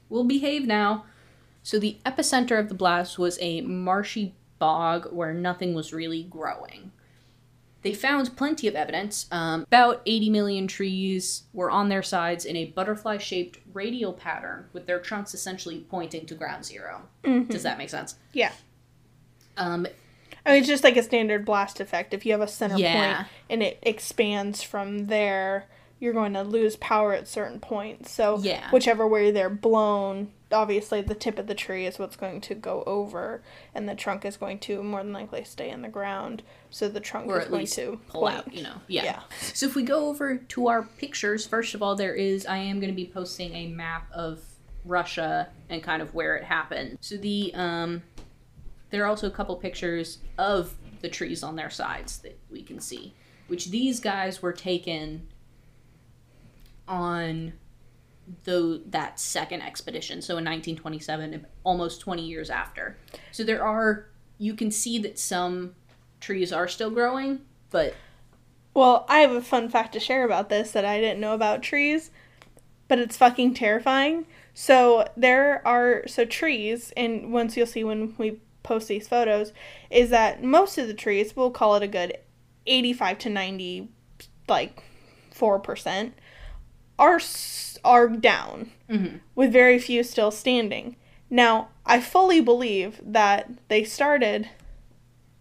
We'll 0.09 0.23
behave 0.25 0.65
now. 0.67 1.05
So 1.63 1.79
the 1.79 1.97
epicenter 2.05 2.59
of 2.59 2.67
the 2.69 2.75
blast 2.75 3.17
was 3.17 3.37
a 3.41 3.61
marshy 3.61 4.35
bog 4.59 5.11
where 5.13 5.33
nothing 5.33 5.73
was 5.73 5.93
really 5.93 6.23
growing. 6.23 6.91
They 7.81 7.93
found 7.93 8.35
plenty 8.37 8.67
of 8.67 8.75
evidence. 8.75 9.27
Um, 9.31 9.63
about 9.63 10.01
80 10.05 10.29
million 10.29 10.67
trees 10.67 11.43
were 11.51 11.69
on 11.71 11.89
their 11.89 12.03
sides 12.03 12.45
in 12.45 12.55
a 12.55 12.65
butterfly 12.65 13.17
shaped 13.17 13.59
radial 13.73 14.13
pattern, 14.13 14.65
with 14.71 14.85
their 14.87 14.99
trunks 14.99 15.33
essentially 15.33 15.85
pointing 15.89 16.25
to 16.27 16.35
ground 16.35 16.63
0 16.65 17.01
Does 17.49 17.63
that 17.63 17.77
make 17.77 17.89
sense? 17.89 18.15
Yeah. 18.31 18.51
Um, 19.57 19.85
I 20.45 20.51
mean, 20.51 20.59
it's 20.59 20.67
just 20.67 20.83
like 20.83 20.95
a 20.97 21.03
standard 21.03 21.45
blast 21.45 21.79
effect. 21.79 22.13
If 22.13 22.25
you 22.25 22.31
have 22.33 22.41
a 22.41 22.47
center 22.47 22.77
Yeah. 22.77 23.15
point 23.17 23.27
and 23.49 23.63
it 23.63 23.79
expands 23.81 24.61
from 24.63 25.07
there, 25.07 25.65
you're 26.03 26.13
going 26.13 26.33
to 26.33 26.43
lose 26.43 26.75
power 26.75 27.13
at 27.13 27.27
certain 27.29 27.59
points. 27.61 28.11
So, 28.11 28.37
Yeah. 28.41 28.69
whichever 28.71 29.07
way 29.07 29.31
they're 29.31 29.49
blown, 29.49 30.31
obviously 30.51 31.01
the 31.01 31.15
tip 31.15 31.39
of 31.39 31.47
the 31.47 31.55
tree 31.55 31.85
is 31.85 31.97
what's 31.97 32.17
going 32.17 32.41
to 32.41 32.53
go 32.55 32.83
over, 32.85 33.41
and 33.73 33.87
the 33.87 33.95
trunk 33.95 34.25
is 34.25 34.35
going 34.35 34.59
to 34.59 34.83
more 34.83 35.01
than 35.01 35.13
likely 35.13 35.45
stay 35.45 35.69
in 35.69 35.81
the 35.81 35.87
ground. 35.87 36.43
So 36.69 36.89
the 36.89 36.99
trunk 36.99 37.27
or 37.27 37.39
is 37.39 37.45
at 37.45 37.49
going 37.51 37.61
least 37.61 37.75
to 37.75 37.99
pull 38.09 38.21
point. 38.23 38.35
out, 38.35 38.53
you 38.53 38.63
know. 38.63 38.75
Yeah. 38.87 39.03
Yeah. 39.05 39.19
So 39.53 39.65
if 39.65 39.75
we 39.75 39.83
go 39.83 40.09
over 40.09 40.35
to 40.37 40.67
our 40.67 40.83
pictures, 40.83 41.47
first 41.47 41.73
of 41.73 41.81
all, 41.81 41.95
there 41.95 42.13
is 42.13 42.45
I 42.45 42.57
am 42.57 42.79
going 42.81 42.91
to 42.91 42.95
be 42.95 43.07
posting 43.07 43.53
a 43.55 43.67
map 43.67 44.07
of 44.11 44.41
Russia 44.83 45.47
and 45.69 45.81
kind 45.81 46.01
of 46.01 46.13
where 46.13 46.35
it 46.35 46.43
happened. 46.43 46.97
So 46.99 47.15
the 47.15 47.53
um, 47.55 48.03
there 48.89 49.03
are 49.03 49.07
also 49.07 49.27
a 49.27 49.31
couple 49.31 49.55
pictures 49.55 50.17
of 50.37 50.73
the 51.01 51.07
trees 51.09 51.43
on 51.43 51.55
their 51.55 51.69
sides 51.69 52.19
that 52.19 52.37
we 52.51 52.61
can 52.61 52.79
see, 52.81 53.13
which 53.47 53.69
these 53.69 53.99
guys 54.01 54.41
were 54.41 54.51
taken 54.53 55.27
on 56.87 57.53
the 58.43 58.81
that 58.85 59.19
second 59.19 59.61
expedition 59.61 60.21
so 60.21 60.33
in 60.33 60.45
1927 60.45 61.45
almost 61.63 61.99
20 62.01 62.21
years 62.25 62.49
after 62.49 62.95
so 63.31 63.43
there 63.43 63.63
are 63.63 64.07
you 64.37 64.53
can 64.53 64.71
see 64.71 64.97
that 64.99 65.19
some 65.19 65.75
trees 66.21 66.53
are 66.53 66.67
still 66.67 66.89
growing 66.89 67.41
but 67.69 67.95
Well, 68.73 69.05
I 69.09 69.19
have 69.19 69.31
a 69.31 69.41
fun 69.41 69.69
fact 69.69 69.93
to 69.93 69.99
share 69.99 70.23
about 70.25 70.49
this 70.49 70.71
that 70.71 70.85
I 70.85 70.99
didn't 70.99 71.19
know 71.19 71.33
about 71.33 71.61
trees, 71.61 72.09
but 72.87 72.99
it's 72.99 73.17
fucking 73.17 73.53
terrifying. 73.55 74.25
So 74.53 75.07
there 75.17 75.61
are 75.67 76.03
so 76.07 76.25
trees, 76.25 76.91
and 76.95 77.31
once 77.33 77.55
you'll 77.57 77.67
see 77.67 77.83
when 77.83 78.15
we 78.17 78.39
post 78.63 78.87
these 78.87 79.07
photos, 79.07 79.51
is 79.89 80.09
that 80.11 80.43
most 80.43 80.77
of 80.77 80.87
the 80.87 80.93
trees, 80.93 81.35
we'll 81.35 81.51
call 81.51 81.75
it 81.75 81.83
a 81.83 81.87
good 81.87 82.17
eighty-five 82.65 83.17
to 83.19 83.29
ninety, 83.29 83.89
like 84.47 84.83
four 85.31 85.59
percent, 85.59 86.13
are 86.99 87.19
are 87.83 88.07
down, 88.07 88.71
Mhm. 88.89 89.19
with 89.35 89.51
very 89.51 89.77
few 89.79 90.03
still 90.03 90.31
standing. 90.31 90.95
Now, 91.29 91.69
I 91.85 91.99
fully 91.99 92.39
believe 92.39 92.99
that 93.03 93.49
they 93.67 93.83
started 93.83 94.49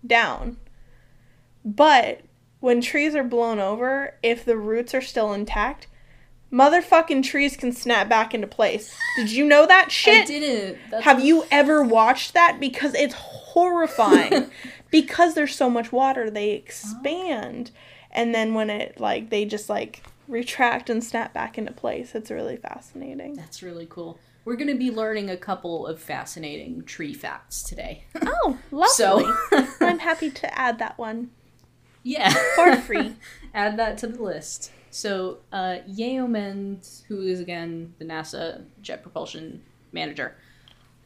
down, 0.04 0.56
but 1.64 2.20
when 2.60 2.80
trees 2.80 3.14
are 3.14 3.24
blown 3.24 3.58
over, 3.58 4.14
if 4.22 4.44
the 4.44 4.56
roots 4.56 4.94
are 4.94 5.00
still 5.00 5.32
intact, 5.32 5.86
motherfucking 6.52 7.22
trees 7.24 7.56
can 7.56 7.72
snap 7.72 8.08
back 8.08 8.34
into 8.34 8.46
place. 8.46 8.94
Did 9.16 9.30
you 9.30 9.44
know 9.44 9.66
that 9.66 9.90
shit? 9.92 10.22
I 10.22 10.26
didn't. 10.26 10.78
That's 10.90 11.04
Have 11.04 11.24
you 11.24 11.44
ever 11.50 11.82
watched 11.82 12.34
that? 12.34 12.58
Because 12.60 12.94
it's 12.94 13.14
horrifying. 13.14 14.50
because 14.90 15.34
there's 15.34 15.54
so 15.54 15.70
much 15.70 15.92
water, 15.92 16.28
they 16.30 16.50
expand. 16.50 17.70
And 18.10 18.34
then 18.34 18.52
when 18.54 18.68
it, 18.70 19.00
like, 19.00 19.30
they 19.30 19.44
just, 19.44 19.68
like, 19.70 20.02
retract 20.28 20.90
and 20.90 21.02
snap 21.02 21.32
back 21.32 21.58
into 21.58 21.72
place. 21.72 22.14
It's 22.14 22.30
really 22.30 22.56
fascinating. 22.56 23.34
That's 23.34 23.62
really 23.62 23.86
cool. 23.88 24.18
We're 24.44 24.56
going 24.56 24.68
to 24.68 24.78
be 24.78 24.90
learning 24.90 25.30
a 25.30 25.36
couple 25.36 25.86
of 25.86 26.00
fascinating 26.00 26.82
tree 26.84 27.14
facts 27.14 27.62
today. 27.62 28.04
Oh, 28.44 28.58
lovely. 28.72 28.88
So, 28.88 29.34
I'm 29.80 30.00
happy 30.00 30.28
to 30.30 30.58
add 30.58 30.80
that 30.80 30.98
one 30.98 31.30
yeah. 32.02 32.34
for 32.56 32.76
free. 32.76 33.14
Add 33.54 33.76
that 33.76 33.98
to 33.98 34.08
the 34.08 34.20
list. 34.20 34.72
So, 34.90 35.38
uh, 35.52 35.78
Yeomans, 35.88 37.04
who 37.04 37.22
is 37.22 37.38
again 37.40 37.94
the 37.98 38.04
NASA 38.04 38.64
Jet 38.80 39.02
Propulsion 39.02 39.62
manager, 39.92 40.36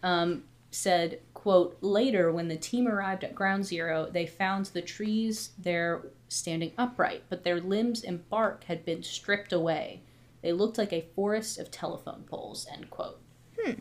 um, 0.03 0.45
said, 0.71 1.21
quote, 1.47 1.79
later 1.81 2.33
when 2.33 2.49
the 2.49 2.57
team 2.57 2.89
arrived 2.89 3.23
at 3.23 3.33
ground 3.33 3.65
zero, 3.65 4.11
they 4.11 4.27
found 4.27 4.67
the 4.67 4.83
trees 4.83 5.51
there 5.57 6.03
standing 6.27 6.73
upright, 6.77 7.23
but 7.29 7.45
their 7.45 7.61
limbs 7.61 8.03
and 8.03 8.29
bark 8.29 8.65
had 8.65 8.85
been 8.85 9.01
stripped 9.01 9.53
away. 9.53 10.03
They 10.43 10.51
looked 10.53 10.77
like 10.77 10.93
a 10.93 11.07
forest 11.15 11.61
of 11.61 11.71
telephone 11.71 12.25
poles, 12.29 12.67
end 12.69 12.91
quote. 12.91 13.21
Hmm. 13.57 13.75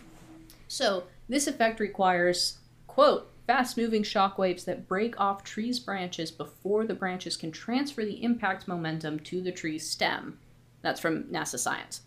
So, 0.68 1.06
this 1.28 1.48
effect 1.48 1.80
requires, 1.80 2.60
quote, 2.86 3.32
fast 3.48 3.78
moving 3.78 4.04
shock 4.04 4.38
waves 4.38 4.66
that 4.66 4.88
break 4.88 5.20
off 5.20 5.44
trees' 5.44 5.80
branches 5.80 6.30
before 6.30 6.86
the 6.86 6.94
branches 6.94 7.36
can 7.36 7.52
transfer 7.52 8.06
the 8.06 8.24
impact 8.24 8.68
momentum 8.68 9.22
to 9.22 9.42
the 9.42 9.52
tree's 9.52 9.90
stem. 9.90 10.38
That's 10.84 11.02
from 11.02 11.24
NASA 11.24 11.58
Science, 11.58 12.02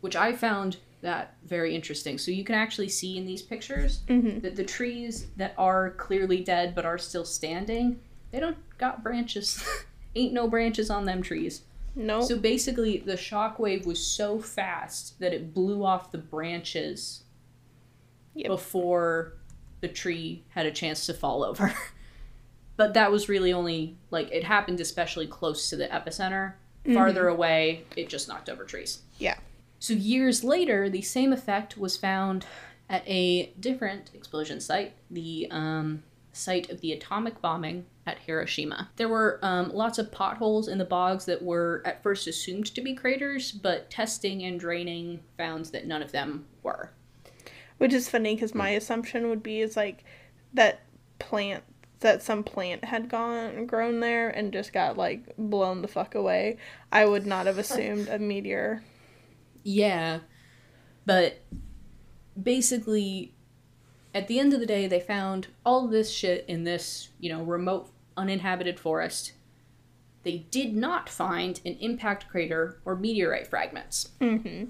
which 0.00 0.16
I 0.16 0.32
found 0.32 0.78
that 1.04 1.34
very 1.46 1.74
interesting. 1.74 2.18
So, 2.18 2.30
you 2.32 2.42
can 2.44 2.54
actually 2.56 2.88
see 2.88 3.16
in 3.16 3.24
these 3.26 3.42
pictures 3.42 4.00
Mhm. 4.08 4.42
that 4.42 4.56
the 4.56 4.64
trees 4.64 5.26
that 5.36 5.54
are 5.56 5.90
clearly 5.92 6.40
dead 6.42 6.74
but 6.74 6.84
are 6.84 6.98
still 6.98 7.24
standing, 7.24 8.00
they 8.32 8.40
don't 8.40 8.56
got 8.78 9.02
branches. 9.04 9.62
Ain't 10.16 10.32
no 10.32 10.48
branches 10.48 10.90
on 10.90 11.04
them 11.04 11.22
trees. 11.22 11.62
No. 11.96 12.22
So 12.22 12.36
basically, 12.38 12.98
the 12.98 13.16
shock 13.16 13.58
wave 13.60 13.86
was 13.86 14.04
so 14.04 14.40
fast 14.40 15.18
that 15.20 15.32
it 15.32 15.54
blew 15.54 15.84
off 15.84 16.10
the 16.10 16.18
branches 16.18 17.22
Yep. 18.34 18.48
before 18.48 19.34
the 19.80 19.88
tree 19.88 20.42
had 20.50 20.66
a 20.66 20.72
chance 20.72 21.06
to 21.06 21.14
fall 21.14 21.44
over. 21.44 21.72
but 22.76 22.94
that 22.94 23.12
was 23.12 23.28
really 23.28 23.52
only 23.52 23.96
like 24.10 24.28
it 24.32 24.42
happened 24.44 24.80
especially 24.80 25.26
close 25.26 25.68
to 25.70 25.76
the 25.76 25.86
epicenter. 25.88 26.54
Farther 26.92 27.28
away, 27.28 27.84
it 27.96 28.08
just 28.08 28.26
knocked 28.28 28.48
over 28.50 28.64
trees. 28.64 29.00
Yeah. 29.18 29.38
So 29.84 29.92
years 29.92 30.42
later, 30.42 30.88
the 30.88 31.02
same 31.02 31.30
effect 31.30 31.76
was 31.76 31.94
found 31.94 32.46
at 32.88 33.06
a 33.06 33.52
different 33.60 34.10
explosion 34.14 34.58
site, 34.58 34.94
the 35.10 35.46
um, 35.50 36.04
site 36.32 36.70
of 36.70 36.80
the 36.80 36.92
atomic 36.92 37.42
bombing 37.42 37.84
at 38.06 38.20
Hiroshima. 38.20 38.88
There 38.96 39.10
were 39.10 39.38
um, 39.42 39.74
lots 39.74 39.98
of 39.98 40.10
potholes 40.10 40.68
in 40.68 40.78
the 40.78 40.86
bogs 40.86 41.26
that 41.26 41.42
were 41.42 41.82
at 41.84 42.02
first 42.02 42.26
assumed 42.26 42.74
to 42.74 42.80
be 42.80 42.94
craters, 42.94 43.52
but 43.52 43.90
testing 43.90 44.42
and 44.42 44.58
draining 44.58 45.20
found 45.36 45.66
that 45.66 45.86
none 45.86 46.00
of 46.00 46.12
them 46.12 46.46
were. 46.62 46.90
Which 47.76 47.92
is 47.92 48.08
funny 48.08 48.36
because 48.36 48.54
my 48.54 48.70
assumption 48.70 49.28
would 49.28 49.42
be 49.42 49.60
is 49.60 49.76
like 49.76 50.02
that 50.54 50.80
plant 51.18 51.62
that 52.00 52.22
some 52.22 52.42
plant 52.42 52.84
had 52.84 53.10
gone 53.10 53.66
grown 53.66 54.00
there 54.00 54.30
and 54.30 54.50
just 54.50 54.72
got 54.72 54.96
like 54.96 55.36
blown 55.36 55.82
the 55.82 55.88
fuck 55.88 56.14
away. 56.14 56.56
I 56.90 57.04
would 57.04 57.26
not 57.26 57.44
have 57.44 57.58
assumed 57.66 58.08
a 58.08 58.18
meteor. 58.18 58.82
Yeah, 59.64 60.20
but 61.06 61.42
basically, 62.40 63.34
at 64.14 64.28
the 64.28 64.38
end 64.38 64.52
of 64.54 64.60
the 64.60 64.66
day, 64.66 64.86
they 64.86 65.00
found 65.00 65.48
all 65.64 65.88
this 65.88 66.10
shit 66.10 66.44
in 66.46 66.64
this, 66.64 67.08
you 67.18 67.32
know, 67.32 67.42
remote, 67.42 67.90
uninhabited 68.16 68.78
forest. 68.78 69.32
They 70.22 70.46
did 70.50 70.74
not 70.74 71.08
find 71.08 71.60
an 71.64 71.76
impact 71.80 72.28
crater 72.28 72.78
or 72.84 72.94
meteorite 72.96 73.46
fragments. 73.46 74.10
Mm-hmm. 74.20 74.66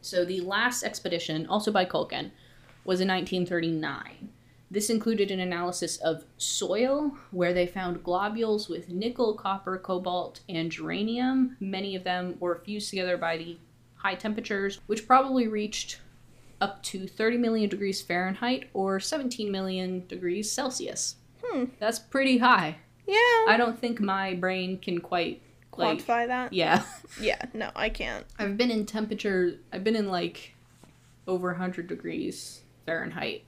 So 0.00 0.24
the 0.24 0.40
last 0.40 0.82
expedition, 0.82 1.46
also 1.46 1.70
by 1.72 1.84
Culkin, 1.84 2.30
was 2.84 3.00
in 3.00 3.08
1939. 3.08 4.30
This 4.70 4.90
included 4.90 5.30
an 5.30 5.40
analysis 5.40 5.96
of 5.98 6.24
soil, 6.36 7.16
where 7.30 7.54
they 7.54 7.66
found 7.66 8.02
globules 8.02 8.68
with 8.68 8.88
nickel, 8.88 9.34
copper, 9.34 9.78
cobalt, 9.78 10.40
and 10.48 10.72
germanium. 10.72 11.56
Many 11.60 11.94
of 11.94 12.04
them 12.04 12.36
were 12.40 12.62
fused 12.64 12.90
together 12.90 13.16
by 13.16 13.36
the 13.36 13.58
high 13.96 14.14
temperatures, 14.14 14.80
which 14.86 15.06
probably 15.06 15.48
reached 15.48 16.00
up 16.60 16.82
to 16.84 17.06
30 17.06 17.36
million 17.38 17.68
degrees 17.68 18.00
Fahrenheit 18.00 18.68
or 18.72 18.98
17 19.00 19.50
million 19.50 20.06
degrees 20.06 20.50
Celsius. 20.50 21.16
Hmm. 21.44 21.64
That's 21.78 21.98
pretty 21.98 22.38
high. 22.38 22.76
Yeah. 23.06 23.14
I 23.48 23.56
don't 23.58 23.78
think 23.78 24.00
my 24.00 24.34
brain 24.34 24.78
can 24.78 25.00
quite 25.00 25.42
like 25.76 25.98
Quantify 25.98 26.26
that? 26.28 26.52
yeah. 26.52 26.82
Yeah, 27.20 27.40
no, 27.54 27.70
I 27.76 27.88
can't. 27.90 28.26
I've 28.38 28.56
been 28.56 28.70
in 28.70 28.84
temperature. 28.86 29.58
I've 29.72 29.84
been 29.84 29.96
in 29.96 30.08
like 30.08 30.54
over 31.26 31.48
100 31.48 31.86
degrees 31.86 32.62
Fahrenheit, 32.84 33.44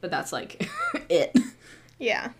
but 0.00 0.10
that's 0.10 0.32
like 0.32 0.68
it. 1.08 1.36
Yeah. 1.98 2.30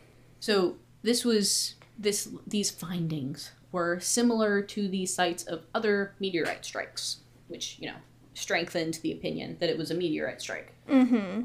So 0.40 0.76
this 1.02 1.24
was 1.24 1.74
this 1.98 2.28
these 2.46 2.70
findings 2.70 3.52
were 3.72 3.98
similar 4.00 4.62
to 4.62 4.88
the 4.88 5.06
sites 5.06 5.42
of 5.44 5.62
other 5.74 6.14
meteorite 6.20 6.64
strikes, 6.64 7.18
which 7.48 7.78
you 7.78 7.88
know 7.88 7.96
strengthened 8.34 8.98
the 9.02 9.12
opinion 9.12 9.56
that 9.60 9.68
it 9.70 9.78
was 9.78 9.90
a 9.90 9.94
meteorite 9.94 10.40
strike. 10.40 10.72
Mm-hmm. 10.88 11.42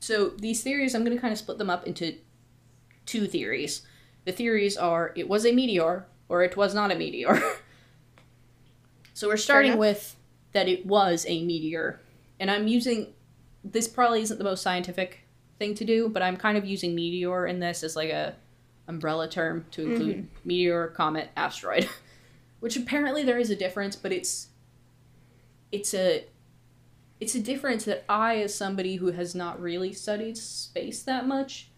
So 0.00 0.30
these 0.30 0.62
theories, 0.62 0.94
I'm 0.94 1.04
going 1.04 1.16
to 1.16 1.20
kind 1.20 1.32
of 1.32 1.38
split 1.38 1.58
them 1.58 1.70
up 1.70 1.86
into 1.86 2.16
two 3.06 3.26
theories. 3.26 3.82
The 4.24 4.32
theories 4.32 4.76
are 4.76 5.12
it 5.16 5.28
was 5.28 5.44
a 5.44 5.52
meteor 5.52 6.06
or 6.28 6.42
it 6.42 6.56
was 6.56 6.74
not 6.74 6.90
a 6.90 6.94
meteor. 6.94 7.40
So 9.16 9.28
we're 9.28 9.38
starting 9.38 9.78
with 9.78 10.14
that 10.52 10.68
it 10.68 10.84
was 10.84 11.24
a 11.26 11.42
meteor. 11.42 12.02
And 12.38 12.50
I'm 12.50 12.68
using 12.68 13.14
this 13.64 13.88
probably 13.88 14.20
isn't 14.20 14.36
the 14.36 14.44
most 14.44 14.62
scientific 14.62 15.20
thing 15.58 15.74
to 15.76 15.86
do, 15.86 16.10
but 16.10 16.22
I'm 16.22 16.36
kind 16.36 16.58
of 16.58 16.66
using 16.66 16.94
meteor 16.94 17.46
in 17.46 17.58
this 17.58 17.82
as 17.82 17.96
like 17.96 18.10
a 18.10 18.36
umbrella 18.88 19.26
term 19.26 19.64
to 19.70 19.90
include 19.90 20.28
meteor, 20.44 20.88
comet, 20.88 21.30
asteroid. 21.34 21.88
Which 22.66 22.76
apparently 22.76 23.22
there 23.22 23.38
is 23.38 23.48
a 23.48 23.54
difference, 23.54 23.94
but 23.94 24.10
it's 24.10 24.48
it's 25.70 25.94
a 25.94 26.24
it's 27.20 27.36
a 27.36 27.40
difference 27.40 27.84
that 27.84 28.04
I 28.08 28.38
as 28.38 28.56
somebody 28.56 28.96
who 28.96 29.12
has 29.12 29.36
not 29.36 29.60
really 29.60 29.92
studied 29.92 30.36
space 30.36 31.04
that 31.04 31.28
much 31.28 31.68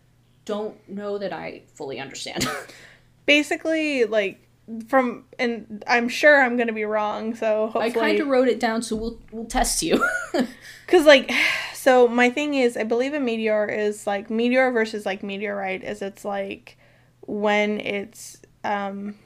don't 0.46 0.76
know 0.88 1.18
that 1.18 1.30
I 1.30 1.64
fully 1.74 2.00
understand. 2.00 2.48
Basically, 3.26 4.06
like 4.06 4.48
from 4.86 5.24
and 5.38 5.84
I'm 5.86 6.08
sure 6.08 6.42
I'm 6.42 6.56
gonna 6.56 6.72
be 6.72 6.84
wrong. 6.84 7.34
So 7.34 7.66
hopefully, 7.66 7.84
I 7.84 7.90
kind 7.90 8.20
of 8.20 8.28
wrote 8.28 8.48
it 8.48 8.58
down 8.58 8.80
so 8.80 8.96
we'll 8.96 9.18
we'll 9.30 9.44
test 9.44 9.82
you. 9.82 10.02
Because, 10.86 11.04
like, 11.04 11.30
so 11.74 12.08
my 12.08 12.30
thing 12.30 12.54
is, 12.54 12.78
I 12.78 12.84
believe 12.84 13.12
a 13.12 13.20
meteor 13.20 13.66
is 13.66 14.06
like 14.06 14.30
meteor 14.30 14.70
versus 14.70 15.04
like 15.04 15.22
meteorite 15.22 15.84
is 15.84 16.00
it's 16.00 16.24
like 16.24 16.78
when 17.26 17.78
it's 17.78 18.40
um 18.64 19.16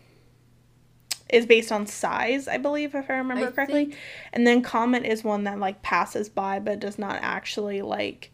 is 1.33 1.47
based 1.47 1.73
on 1.73 1.87
size, 1.87 2.47
I 2.47 2.59
believe, 2.59 2.95
if 2.95 3.11
I 3.11 3.15
remember 3.15 3.49
I 3.49 3.51
correctly. 3.51 3.85
think- 3.87 3.97
And 4.33 4.47
then 4.47 4.63
comet 4.63 5.05
is 5.05 5.25
one 5.25 5.45
that 5.45 5.59
like 5.59 5.83
passes 5.83 6.29
by 6.29 6.59
but 6.61 6.79
does 6.79 6.99
not 6.99 7.19
actually 7.23 7.83
like 7.83 8.31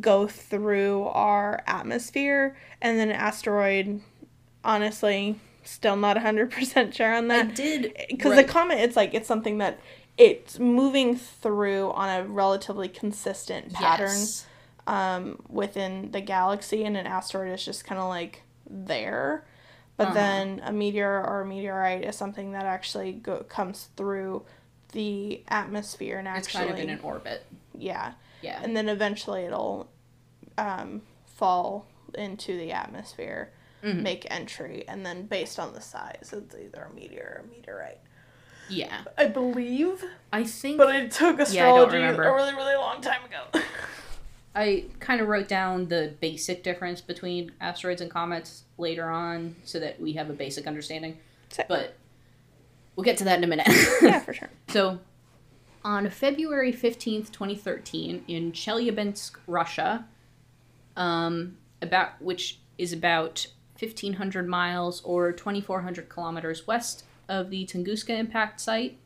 go 0.00 0.26
through 0.26 1.04
our 1.04 1.62
atmosphere. 1.66 2.56
And 2.82 2.98
then 2.98 3.10
asteroid, 3.10 4.00
honestly, 4.64 5.38
still 5.62 5.96
not 5.96 6.16
100% 6.16 6.92
sure 6.94 7.14
on 7.14 7.28
that. 7.28 7.46
I 7.46 7.50
did 7.52 7.94
because 8.08 8.32
write- 8.32 8.46
the 8.46 8.52
comet 8.52 8.78
it's 8.80 8.96
like 8.96 9.14
it's 9.14 9.28
something 9.28 9.58
that 9.58 9.78
it's 10.18 10.58
moving 10.58 11.14
through 11.16 11.90
on 11.92 12.08
a 12.08 12.24
relatively 12.26 12.88
consistent 12.88 13.72
pattern 13.74 14.08
Yes. 14.08 14.46
um, 14.86 15.38
within 15.48 16.10
the 16.12 16.20
galaxy 16.22 16.84
and 16.84 16.96
an 16.96 17.06
asteroid 17.06 17.52
is 17.52 17.64
just 17.64 17.84
kind 17.84 18.00
of 18.00 18.08
like 18.08 18.42
there 18.68 19.44
but 19.96 20.08
Uh-huh. 20.08 20.14
then 20.14 20.60
a 20.64 20.72
meteor 20.72 21.22
or 21.24 21.40
a 21.42 21.46
meteorite 21.46 22.04
is 22.04 22.16
something 22.16 22.52
that 22.52 22.64
actually 22.64 23.12
go- 23.12 23.44
comes 23.44 23.88
through 23.96 24.44
the 24.92 25.42
atmosphere 25.48 26.18
and 26.18 26.28
actually. 26.28 26.40
It's 26.40 26.52
kind 26.52 26.70
of 26.70 26.78
in 26.78 26.90
an 26.90 27.00
orbit. 27.02 27.44
yeah 27.78 28.12
Yeah. 28.42 28.60
and 28.62 28.76
then 28.76 28.88
eventually 28.88 29.44
it'll 29.44 29.88
um, 30.58 31.02
fall 31.26 31.86
into 32.14 32.56
the 32.56 32.72
atmosphere 32.72 33.50
Mhm. 33.82 34.00
make 34.02 34.26
entry 34.30 34.84
and 34.88 35.04
then 35.04 35.26
based 35.26 35.58
on 35.58 35.74
the 35.74 35.80
size 35.82 36.32
it's 36.32 36.54
either 36.54 36.88
a 36.90 36.94
meteor 36.94 37.38
or 37.42 37.44
a 37.44 37.50
meteorite 37.54 37.98
Yeah. 38.70 39.02
I 39.18 39.26
believe, 39.26 40.02
I 40.32 40.44
think 40.44 40.78
but 40.78 40.88
I 40.88 41.06
took 41.08 41.36
Yeah, 41.36 41.42
astrology 41.44 41.96
remember. 41.96 42.24
a 42.24 42.34
really, 42.34 42.54
really 42.54 42.74
long 42.76 43.00
time 43.00 43.22
ago. 43.24 43.42
I 44.56 44.86
kind 45.00 45.20
of 45.20 45.28
wrote 45.28 45.48
down 45.48 45.88
the 45.88 46.14
basic 46.18 46.64
difference 46.64 47.02
between 47.02 47.52
asteroids 47.60 48.00
and 48.00 48.10
comets 48.10 48.62
later 48.78 49.10
on 49.10 49.54
so 49.64 49.78
that 49.80 50.00
we 50.00 50.14
have 50.14 50.30
a 50.30 50.32
basic 50.32 50.66
understanding. 50.66 51.18
But 51.68 51.94
we'll 52.96 53.04
get 53.04 53.18
to 53.18 53.24
that 53.24 53.36
in 53.36 53.44
a 53.44 53.46
minute. 53.46 53.68
yeah, 54.02 54.20
for 54.20 54.32
sure. 54.32 54.48
So, 54.68 54.98
on 55.84 56.08
February 56.08 56.72
15th, 56.72 57.30
2013, 57.30 58.24
in 58.26 58.52
Chelyabinsk, 58.52 59.36
Russia, 59.46 60.06
um, 60.96 61.58
about 61.82 62.20
which 62.22 62.58
is 62.78 62.94
about 62.94 63.46
1,500 63.78 64.48
miles 64.48 65.02
or 65.02 65.32
2,400 65.32 66.08
kilometers 66.08 66.66
west 66.66 67.04
of 67.28 67.50
the 67.50 67.66
Tunguska 67.66 68.18
impact 68.18 68.60
site, 68.60 68.98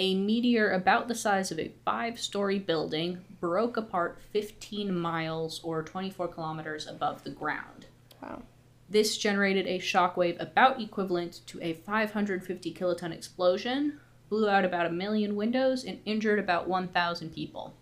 a 0.00 0.14
meteor 0.14 0.70
about 0.70 1.08
the 1.08 1.14
size 1.14 1.52
of 1.52 1.58
a 1.58 1.70
five 1.84 2.18
story 2.18 2.58
building 2.58 3.22
broke 3.38 3.76
apart 3.76 4.18
15 4.32 4.98
miles 4.98 5.60
or 5.62 5.82
24 5.82 6.26
kilometers 6.28 6.86
above 6.86 7.22
the 7.22 7.30
ground. 7.30 7.84
Wow. 8.22 8.40
This 8.88 9.18
generated 9.18 9.66
a 9.66 9.78
shockwave 9.78 10.40
about 10.40 10.80
equivalent 10.80 11.42
to 11.48 11.62
a 11.62 11.74
550 11.74 12.72
kiloton 12.72 13.12
explosion, 13.12 14.00
blew 14.30 14.48
out 14.48 14.64
about 14.64 14.86
a 14.86 14.90
million 14.90 15.36
windows, 15.36 15.84
and 15.84 16.00
injured 16.06 16.38
about 16.38 16.66
1,000 16.66 17.34
people. 17.34 17.74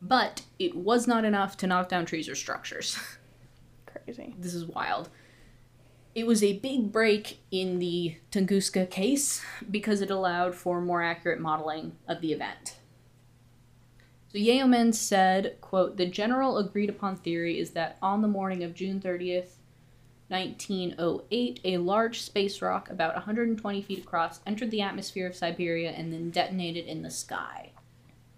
But 0.00 0.42
it 0.60 0.76
was 0.76 1.08
not 1.08 1.24
enough 1.24 1.56
to 1.56 1.66
knock 1.66 1.88
down 1.88 2.06
trees 2.06 2.28
or 2.28 2.36
structures. 2.36 2.96
Crazy. 3.86 4.36
this 4.38 4.54
is 4.54 4.64
wild. 4.64 5.08
It 6.14 6.28
was 6.28 6.44
a 6.44 6.58
big 6.58 6.92
break 6.92 7.40
in 7.50 7.80
the 7.80 8.16
Tunguska 8.30 8.88
case 8.88 9.42
because 9.68 10.00
it 10.00 10.10
allowed 10.10 10.54
for 10.54 10.80
more 10.80 11.02
accurate 11.02 11.40
modeling 11.40 11.96
of 12.06 12.20
the 12.20 12.32
event. 12.32 12.76
So 14.28 14.38
Yeoman 14.38 14.92
said, 14.92 15.60
quote, 15.60 15.96
the 15.96 16.06
general 16.06 16.58
agreed 16.58 16.88
upon 16.88 17.16
theory 17.16 17.58
is 17.58 17.70
that 17.70 17.98
on 18.00 18.22
the 18.22 18.28
morning 18.28 18.62
of 18.62 18.74
June 18.74 19.00
30th, 19.00 19.56
1908, 20.28 21.60
a 21.64 21.78
large 21.78 22.20
space 22.22 22.62
rock 22.62 22.90
about 22.90 23.14
120 23.14 23.82
feet 23.82 23.98
across 23.98 24.40
entered 24.46 24.70
the 24.70 24.80
atmosphere 24.80 25.26
of 25.26 25.36
Siberia 25.36 25.90
and 25.90 26.12
then 26.12 26.30
detonated 26.30 26.86
in 26.86 27.02
the 27.02 27.10
sky. 27.10 27.70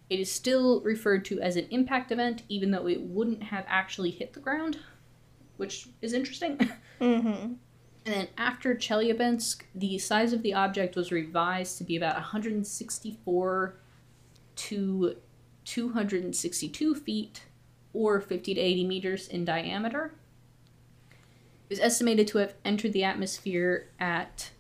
It 0.09 0.21
is 0.21 0.31
still 0.31 0.81
referred 0.81 1.25
to 1.27 1.41
as 1.41 1.57
an 1.57 1.67
impact 1.71 2.11
event, 2.11 2.43
even 2.49 2.71
though 2.71 2.89
it 2.89 3.01
wouldn't 3.01 3.43
have 3.43 3.65
actually 3.69 4.11
hit 4.11 4.33
the 4.33 4.41
ground, 4.41 4.79
which 5.59 5.89
is 6.01 6.15
interesting. 6.15 6.59
Mm-hmm. 6.99 7.53
And 8.07 8.15
then 8.15 8.29
after 8.39 8.73
Chelyabinsk, 8.77 9.63
the 9.75 9.99
size 9.99 10.33
of 10.33 10.43
the 10.43 10.55
object 10.55 10.95
was 10.95 11.11
revised 11.11 11.77
to 11.79 11.85
be 11.85 11.97
about 11.97 12.15
164 12.15 13.75
to 14.55 15.17
262 15.65 16.95
feet, 16.95 17.43
or 17.93 18.21
50 18.21 18.55
to 18.55 18.61
80 18.61 18.87
meters 18.87 19.27
in 19.27 19.45
diameter. 19.45 20.15
It 21.69 21.71
was 21.71 21.81
estimated 21.81 22.29
to 22.29 22.39
have 22.39 22.55
entered 22.65 22.93
the 22.93 23.03
atmosphere 23.03 23.89
at 23.99 24.51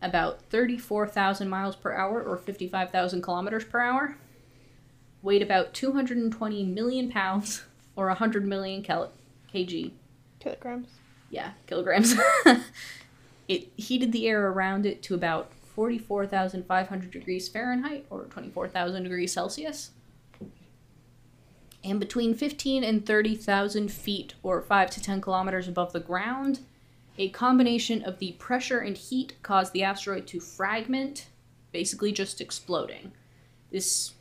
about 0.00 0.40
34,000 0.48 1.46
miles 1.46 1.76
per 1.76 1.92
hour, 1.92 2.22
or 2.22 2.38
55,000 2.38 3.20
kilometers 3.20 3.64
per 3.64 3.80
hour. 3.80 4.16
Weighed 5.20 5.42
about 5.42 5.74
220 5.74 6.64
million 6.64 7.10
pounds, 7.10 7.64
or 7.96 8.06
100 8.06 8.46
million 8.46 8.82
kg 8.82 9.90
Kilograms. 10.38 10.97
Yeah, 11.30 11.52
kilograms. 11.66 12.14
it 13.48 13.68
heated 13.76 14.12
the 14.12 14.28
air 14.28 14.48
around 14.48 14.86
it 14.86 15.02
to 15.04 15.14
about 15.14 15.52
44,500 15.74 17.10
degrees 17.10 17.48
Fahrenheit 17.48 18.06
or 18.10 18.24
24,000 18.24 19.02
degrees 19.02 19.32
Celsius. 19.32 19.92
And 21.84 22.00
between 22.00 22.34
15 22.34 22.82
and 22.82 23.06
30,000 23.06 23.92
feet 23.92 24.34
or 24.42 24.60
5 24.60 24.90
to 24.90 25.00
10 25.00 25.20
kilometers 25.20 25.68
above 25.68 25.92
the 25.92 26.00
ground, 26.00 26.58
a 27.16 27.28
combination 27.30 28.02
of 28.02 28.18
the 28.18 28.32
pressure 28.32 28.80
and 28.80 28.96
heat 28.96 29.36
caused 29.42 29.72
the 29.72 29.84
asteroid 29.84 30.26
to 30.28 30.40
fragment, 30.40 31.28
basically 31.72 32.12
just 32.12 32.40
exploding. 32.40 33.12
This 33.70 34.14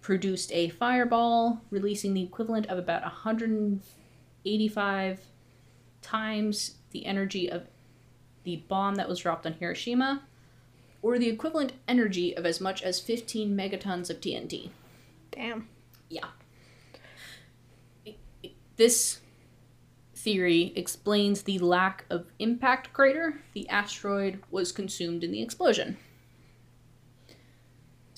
produced 0.00 0.50
a 0.52 0.68
fireball, 0.68 1.62
releasing 1.70 2.12
the 2.12 2.22
equivalent 2.22 2.66
of 2.66 2.76
about 2.76 3.02
185 3.02 5.20
times 6.04 6.76
the 6.90 7.06
energy 7.06 7.50
of 7.50 7.66
the 8.44 8.56
bomb 8.68 8.96
that 8.96 9.08
was 9.08 9.20
dropped 9.20 9.46
on 9.46 9.54
Hiroshima, 9.54 10.22
or 11.02 11.18
the 11.18 11.28
equivalent 11.28 11.72
energy 11.88 12.36
of 12.36 12.44
as 12.46 12.60
much 12.60 12.82
as 12.82 13.00
15 13.00 13.56
megatons 13.56 14.10
of 14.10 14.20
TNT. 14.20 14.70
Damn. 15.30 15.68
Yeah. 16.08 16.28
This 18.76 19.20
theory 20.14 20.72
explains 20.76 21.42
the 21.42 21.58
lack 21.58 22.04
of 22.10 22.26
impact 22.38 22.92
crater. 22.92 23.40
The 23.54 23.68
asteroid 23.68 24.42
was 24.50 24.72
consumed 24.72 25.24
in 25.24 25.32
the 25.32 25.42
explosion. 25.42 25.96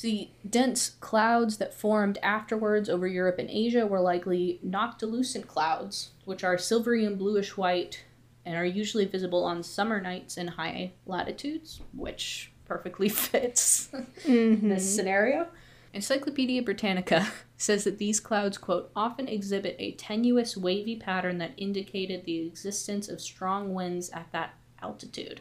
The 0.02 0.28
dense 0.48 0.90
clouds 1.00 1.56
that 1.56 1.72
formed 1.74 2.18
afterwards 2.22 2.88
over 2.88 3.06
Europe 3.06 3.38
and 3.38 3.48
Asia 3.50 3.87
were 3.87 4.00
likely 4.00 4.61
noctilucent 4.66 5.46
clouds, 5.46 6.11
which 6.24 6.44
are 6.44 6.59
silvery 6.59 7.04
and 7.04 7.18
bluish 7.18 7.56
white 7.56 8.04
and 8.44 8.56
are 8.56 8.64
usually 8.64 9.06
visible 9.06 9.42
on 9.44 9.62
summer 9.62 10.00
nights 10.00 10.37
in 10.37 10.48
high 10.48 10.92
latitudes, 11.06 11.80
which 11.94 12.52
perfectly 12.66 13.09
fits 13.11 13.88
Mm-hmm. 14.24 14.68
this 14.68 14.94
scenario. 14.94 15.48
Encyclopedia 15.94 16.62
Britannica 16.62 17.26
says 17.56 17.85
that 17.85 17.96
these 17.98 18.20
clouds, 18.20 18.59
quote, 18.59 18.90
often 18.94 19.28
exhibit 19.28 19.76
a 19.78 19.92
tenuous 19.92 20.56
wavy 20.56 20.94
pattern 20.96 21.38
that 21.38 21.52
indicated 21.56 22.24
the 22.24 22.46
existence 22.46 23.09
of 23.09 23.20
strong 23.20 23.72
winds 23.72 24.11
at 24.11 24.30
that 24.32 24.54
altitude, 24.82 25.40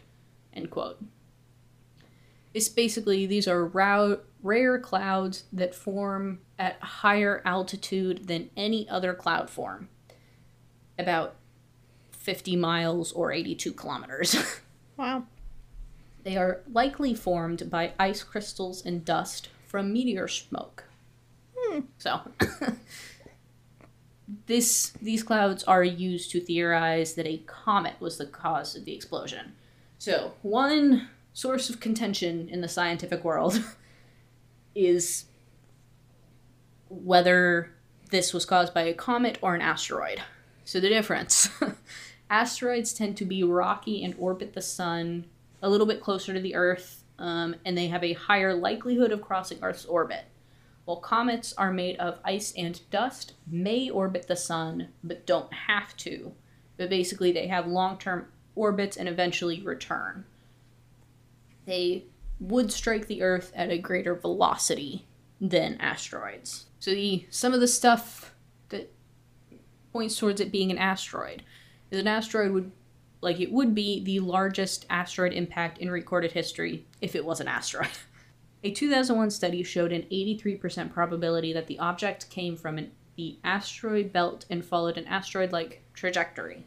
end 0.53 0.71
quote. 0.71 1.03
It's 2.55 2.69
basically, 2.69 3.25
these 3.25 3.49
are 3.49 3.65
rou- 3.65 4.21
rare 4.41 4.79
clouds 4.79 5.43
that 5.51 5.75
form 5.75 6.39
at 6.57 6.81
higher 6.81 7.41
altitude 7.43 8.27
than 8.29 8.49
any 8.55 8.87
other 8.87 9.13
cloud 9.13 9.49
form, 9.49 9.89
about 10.97 11.35
50 12.11 12.55
miles 12.55 13.11
or 13.11 13.33
82 13.33 13.73
kilometers. 13.73 14.35
Wow. 14.97 15.25
They 16.23 16.37
are 16.37 16.61
likely 16.71 17.13
formed 17.13 17.69
by 17.69 17.91
ice 17.99 18.23
crystals 18.23 18.85
and 18.85 19.03
dust 19.03 19.49
from 19.67 19.91
meteor 19.91 20.29
smoke. 20.29 20.85
Hmm. 21.53 21.81
So, 21.97 22.21
this 24.45 24.91
these 25.01 25.21
clouds 25.21 25.65
are 25.65 25.83
used 25.83 26.31
to 26.31 26.39
theorize 26.39 27.15
that 27.15 27.27
a 27.27 27.39
comet 27.39 27.95
was 27.99 28.17
the 28.17 28.25
cause 28.25 28.73
of 28.73 28.85
the 28.85 28.95
explosion. 28.95 29.51
So, 29.99 30.35
one 30.43 31.09
source 31.36 31.69
of 31.69 31.82
contention 31.82 32.48
in 32.48 32.62
the 32.62 32.67
scientific 32.67 33.24
world 33.26 33.62
is 34.76 35.26
whether 36.89 37.71
this 38.10 38.34
was 38.34 38.45
caused 38.45 38.74
by 38.74 38.84
a 38.84 38.93
comet 38.93 39.38
or 39.41 39.54
an 39.54 39.62
asteroid. 39.62 40.21
So, 40.63 40.80
the 40.80 40.89
difference 40.89 41.50
asteroids 42.30 42.93
tend 42.93 43.17
to 43.17 43.26
be 43.26 43.43
rocky 43.43 44.04
and 44.04 44.15
orbit 44.17 44.54
the 44.54 44.62
sun 44.62 45.26
a 45.62 45.69
little 45.69 45.86
bit 45.86 46.02
closer 46.02 46.34
to 46.34 46.39
the 46.39 46.56
Earth, 46.56 47.04
um, 47.19 47.56
and 47.65 47.78
they 47.78 47.88
have 47.88 48.04
a 48.04 48.13
higher 48.13 48.54
likelihood 48.54 49.12
of 49.12 49.21
crossing 49.21 49.60
Earth's 49.62 49.86
orbit. 49.86 50.24
While 50.86 50.98
comets 50.98 51.54
are 51.58 51.71
made 51.71 51.98
of 51.98 52.19
ice 52.24 52.54
and 52.56 52.80
dust, 52.91 53.34
may 53.45 53.89
orbit 53.89 54.28
the 54.28 54.36
sun, 54.38 54.89
but 55.04 55.26
don't 55.26 55.52
have 55.52 55.98
to. 55.98 56.32
But 56.78 56.89
basically, 56.89 57.34
they 57.34 57.48
have 57.48 57.67
long 57.67 57.98
term 57.98 58.28
orbits 58.56 58.95
and 58.95 59.10
eventually 59.10 59.62
return. 59.62 60.24
They 61.65 62.06
would 62.39 62.71
strike 62.71 63.08
the 63.08 63.21
Earth 63.21 63.51
at 63.56 63.71
a 63.71 63.78
greater 63.78 64.15
velocity 64.15 65.06
than 65.39 65.78
asteroids. 65.80 66.65
So, 66.80 66.91
the, 66.91 67.25
some 67.30 67.54
of 67.54 67.60
the 67.60 67.67
stuff 67.67 68.34
that 68.69 68.91
points 69.91 70.17
towards 70.17 70.41
it 70.41 70.51
being 70.51 70.71
an 70.71 70.78
asteroid 70.78 71.43
is 71.91 71.99
an 71.99 72.08
asteroid 72.08 72.51
would 72.51 72.71
like 73.21 73.39
it 73.39 73.51
would 73.51 73.73
be 73.73 74.04
the 74.04 74.19
largest 74.19 74.86
asteroid 74.89 75.34
impact 75.34 75.80
in 75.80 75.89
recorded 75.89 76.34
history 76.34 76.86
if 77.01 77.15
it 77.15 77.25
was 77.25 77.39
an 77.39 77.47
asteroid. 77.47 77.89
A 78.63 78.71
2001 78.71 79.30
study 79.32 79.63
showed 79.63 79.91
an 79.91 80.04
83% 80.12 80.91
probability 80.91 81.54
that 81.54 81.67
the 81.67 81.80
object 81.80 82.30
came 82.30 82.56
from 82.56 82.78
an, 82.78 82.91
the 83.15 83.38
asteroid 83.43 84.12
belt 84.12 84.45
and 84.49 84.65
followed 84.65 84.97
an 84.97 85.06
asteroid 85.06 85.51
like 85.51 85.84
trajectory. 85.93 86.65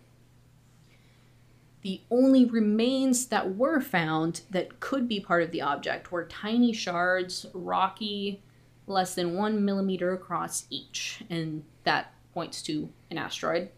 The 1.89 2.03
only 2.11 2.45
remains 2.45 3.29
that 3.29 3.57
were 3.57 3.81
found 3.81 4.43
that 4.51 4.79
could 4.79 5.09
be 5.09 5.21
part 5.21 5.43
of 5.43 5.53
the 5.53 5.63
object 5.63 6.13
were 6.13 6.27
tiny 6.27 6.75
shards, 6.75 7.47
rocky, 7.55 8.43
less 8.87 9.15
than 9.15 9.35
one 9.35 9.65
millimeter 9.65 10.13
across 10.13 10.67
each, 10.69 11.23
and 11.31 11.65
that 11.85 12.13
points 12.35 12.61
to 12.65 12.91
an 13.11 13.17
asteroid. 13.17 13.71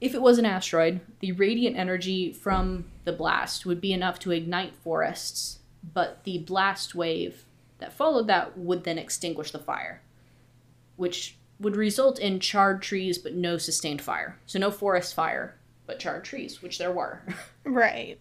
If 0.00 0.14
it 0.14 0.22
was 0.22 0.38
an 0.38 0.46
asteroid, 0.46 1.02
the 1.20 1.32
radiant 1.32 1.76
energy 1.76 2.32
from 2.32 2.86
the 3.04 3.12
blast 3.12 3.66
would 3.66 3.82
be 3.82 3.92
enough 3.92 4.18
to 4.20 4.30
ignite 4.30 4.74
forests, 4.74 5.58
but 5.92 6.24
the 6.24 6.38
blast 6.38 6.94
wave 6.94 7.44
that 7.80 7.92
followed 7.92 8.28
that 8.28 8.56
would 8.56 8.84
then 8.84 8.96
extinguish 8.96 9.50
the 9.50 9.58
fire, 9.58 10.00
which 10.96 11.36
would 11.60 11.76
result 11.76 12.18
in 12.18 12.40
charred 12.40 12.80
trees 12.80 13.18
but 13.18 13.34
no 13.34 13.58
sustained 13.58 14.00
fire. 14.00 14.38
So, 14.46 14.58
no 14.58 14.70
forest 14.70 15.12
fire, 15.12 15.58
but 15.86 15.98
charred 15.98 16.24
trees, 16.24 16.62
which 16.62 16.78
there 16.78 16.92
were. 16.92 17.22
Right. 17.64 18.18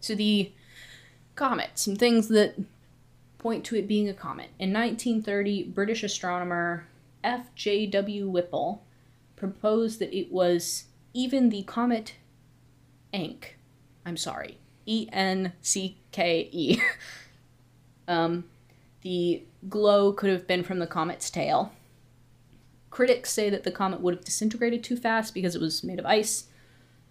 So 0.00 0.14
the 0.14 0.52
comet, 1.34 1.70
some 1.74 1.96
things 1.96 2.28
that 2.28 2.54
point 3.36 3.64
to 3.66 3.76
it 3.76 3.86
being 3.86 4.08
a 4.08 4.14
comet. 4.14 4.50
In 4.58 4.72
1930, 4.72 5.64
British 5.64 6.02
astronomer 6.02 6.86
F.J.W. 7.22 8.28
Whipple 8.28 8.82
proposed 9.36 9.98
that 9.98 10.16
it 10.16 10.32
was 10.32 10.84
even 11.12 11.50
the 11.50 11.64
comet 11.64 12.14
Encke. 13.12 13.54
I'm 14.06 14.16
sorry, 14.16 14.58
E 14.86 15.08
N 15.12 15.52
C 15.60 15.98
K 16.12 16.48
E. 16.50 16.80
Um, 18.08 18.44
the 19.02 19.44
glow 19.68 20.12
could 20.12 20.30
have 20.30 20.46
been 20.46 20.64
from 20.64 20.78
the 20.78 20.86
comet's 20.86 21.30
tail. 21.30 21.72
Critics 22.90 23.30
say 23.30 23.50
that 23.50 23.64
the 23.64 23.70
comet 23.70 24.00
would 24.00 24.14
have 24.14 24.24
disintegrated 24.24 24.82
too 24.82 24.96
fast 24.96 25.34
because 25.34 25.54
it 25.54 25.60
was 25.60 25.84
made 25.84 25.98
of 25.98 26.06
ice, 26.06 26.47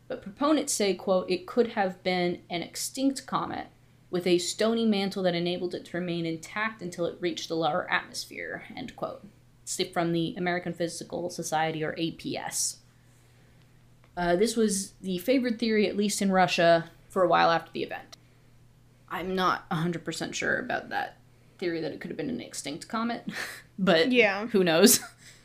but 0.08 0.22
proponents 0.22 0.74
say, 0.74 0.94
quote, 0.94 1.30
it 1.30 1.46
could 1.46 1.70
have 1.70 2.02
been 2.04 2.42
an 2.50 2.62
extinct 2.62 3.26
comet 3.26 3.68
with 4.10 4.26
a 4.26 4.38
stony 4.38 4.86
mantle 4.86 5.24
that 5.24 5.36
enabled 5.36 5.76
it 5.76 5.86
to 5.86 5.98
remain 5.98 6.26
intact 6.26 6.82
until 6.82 7.06
it 7.06 7.18
reached 7.20 7.50
the 7.50 7.56
lower 7.56 7.90
atmosphere, 7.92 8.64
end 8.76 8.96
quote. 8.96 9.26
It's 9.64 9.82
from 9.92 10.14
the 10.14 10.34
American 10.38 10.74
Physical 10.74 11.30
Society, 11.30 11.84
or 11.84 11.94
APS. 11.96 12.78
Uh, 14.16 14.36
this 14.38 14.56
was 14.56 14.94
the 15.02 15.18
favored 15.18 15.60
theory, 15.60 15.88
at 15.90 15.98
least 15.98 16.22
in 16.22 16.32
Russia, 16.32 16.90
for 17.10 17.22
a 17.24 17.28
while 17.28 17.52
after 17.52 17.72
the 17.74 17.84
event. 17.84 18.16
I'm 19.10 19.36
not 19.36 19.70
100% 19.70 20.34
sure 20.34 20.58
about 20.60 20.90
that 20.90 21.18
theory 21.58 21.82
that 21.82 21.92
it 21.92 22.00
could 22.00 22.10
have 22.10 22.18
been 22.18 22.30
an 22.30 22.40
extinct 22.42 22.88
comet, 22.88 23.26
but 23.80 24.12
Yeah. 24.12 24.48
who 24.48 24.64
knows? 24.64 25.02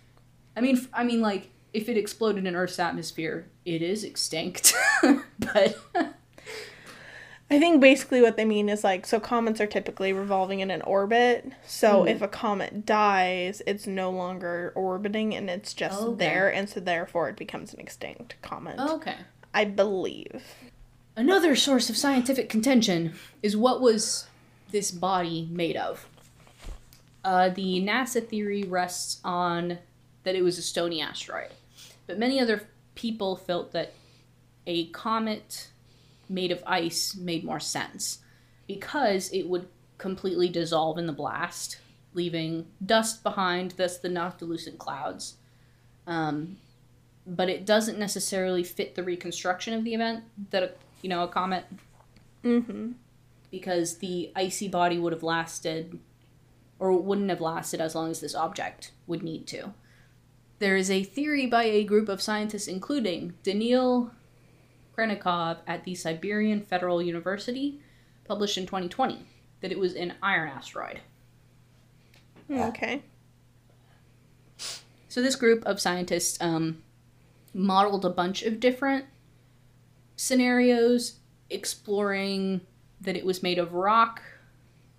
I 0.56 0.60
mean, 0.60 0.86
I 0.92 1.02
mean, 1.02 1.20
like 1.20 1.50
if 1.72 1.88
it 1.88 1.96
exploded 1.96 2.46
in 2.46 2.54
Earth's 2.56 2.78
atmosphere, 2.78 3.46
it 3.64 3.82
is 3.82 4.04
extinct. 4.04 4.74
but 5.38 5.76
I 7.50 7.58
think 7.58 7.80
basically 7.82 8.22
what 8.22 8.36
they 8.36 8.44
mean 8.46 8.68
is 8.70 8.82
like 8.82 9.04
so 9.06 9.20
comets 9.20 9.60
are 9.60 9.66
typically 9.66 10.12
revolving 10.12 10.60
in 10.60 10.70
an 10.70 10.80
orbit. 10.82 11.52
So 11.66 12.04
Mhm. 12.04 12.10
if 12.10 12.22
a 12.22 12.28
comet 12.28 12.86
dies, 12.86 13.60
it's 13.66 13.86
no 13.86 14.10
longer 14.10 14.72
orbiting 14.74 15.34
and 15.34 15.50
it's 15.50 15.74
just 15.74 16.00
Okay. 16.00 16.16
there 16.26 16.52
and 16.52 16.68
so 16.68 16.80
therefore 16.80 17.28
it 17.28 17.36
becomes 17.36 17.74
an 17.74 17.80
extinct 17.80 18.36
comet. 18.42 18.78
okay. 18.78 19.16
I 19.54 19.66
believe. 19.66 20.42
Another 21.14 21.54
source 21.54 21.90
of 21.90 21.96
scientific 21.98 22.48
contention 22.48 23.12
is 23.42 23.54
what 23.54 23.82
was 23.82 24.26
this 24.70 24.90
body 24.90 25.46
made 25.50 25.76
of? 25.76 26.08
Uh, 27.22 27.50
the 27.50 27.82
NASA 27.84 28.26
theory 28.26 28.62
rests 28.62 29.20
on 29.22 29.78
that 30.24 30.34
it 30.34 30.40
was 30.42 30.56
a 30.56 30.62
stony 30.62 31.02
asteroid, 31.02 31.50
but 32.06 32.18
many 32.18 32.40
other 32.40 32.68
people 32.94 33.36
felt 33.36 33.72
that 33.72 33.92
a 34.66 34.86
comet 34.86 35.68
made 36.28 36.50
of 36.50 36.62
ice 36.66 37.14
made 37.14 37.44
more 37.44 37.60
sense 37.60 38.18
because 38.66 39.30
it 39.30 39.48
would 39.48 39.68
completely 39.98 40.48
dissolve 40.48 40.98
in 40.98 41.06
the 41.06 41.12
blast, 41.12 41.78
leaving 42.14 42.66
dust 42.84 43.22
behind, 43.22 43.72
thus 43.72 43.98
the 43.98 44.08
noctilucent 44.08 44.78
clouds. 44.78 45.36
Um, 46.06 46.56
but 47.26 47.48
it 47.48 47.64
doesn't 47.64 47.98
necessarily 47.98 48.64
fit 48.64 48.94
the 48.94 49.02
reconstruction 49.02 49.74
of 49.74 49.84
the 49.84 49.94
event 49.94 50.24
that 50.50 50.62
a, 50.62 50.70
you 51.02 51.08
know 51.08 51.22
a 51.22 51.28
comet 51.28 51.64
Mm-hmm. 52.44 52.92
because 53.52 53.98
the 53.98 54.32
icy 54.34 54.66
body 54.66 54.98
would 54.98 55.12
have 55.12 55.22
lasted 55.22 56.00
or 56.80 56.92
wouldn't 56.92 57.30
have 57.30 57.40
lasted 57.40 57.80
as 57.80 57.94
long 57.94 58.10
as 58.10 58.18
this 58.20 58.34
object 58.34 58.90
would 59.06 59.22
need 59.22 59.46
to. 59.46 59.72
There 60.62 60.76
is 60.76 60.92
a 60.92 61.02
theory 61.02 61.46
by 61.46 61.64
a 61.64 61.82
group 61.82 62.08
of 62.08 62.22
scientists, 62.22 62.68
including 62.68 63.34
Daniil 63.42 64.12
Khrennikov 64.96 65.56
at 65.66 65.82
the 65.82 65.96
Siberian 65.96 66.60
Federal 66.60 67.02
University, 67.02 67.80
published 68.24 68.56
in 68.56 68.66
2020, 68.66 69.26
that 69.60 69.72
it 69.72 69.78
was 69.80 69.96
an 69.96 70.14
iron 70.22 70.50
asteroid. 70.50 71.00
Okay. 72.48 73.02
So 75.08 75.20
this 75.20 75.34
group 75.34 75.64
of 75.64 75.80
scientists 75.80 76.40
um, 76.40 76.80
modeled 77.52 78.04
a 78.04 78.10
bunch 78.10 78.44
of 78.44 78.60
different 78.60 79.06
scenarios, 80.14 81.14
exploring 81.50 82.60
that 83.00 83.16
it 83.16 83.24
was 83.24 83.42
made 83.42 83.58
of 83.58 83.72
rock, 83.74 84.22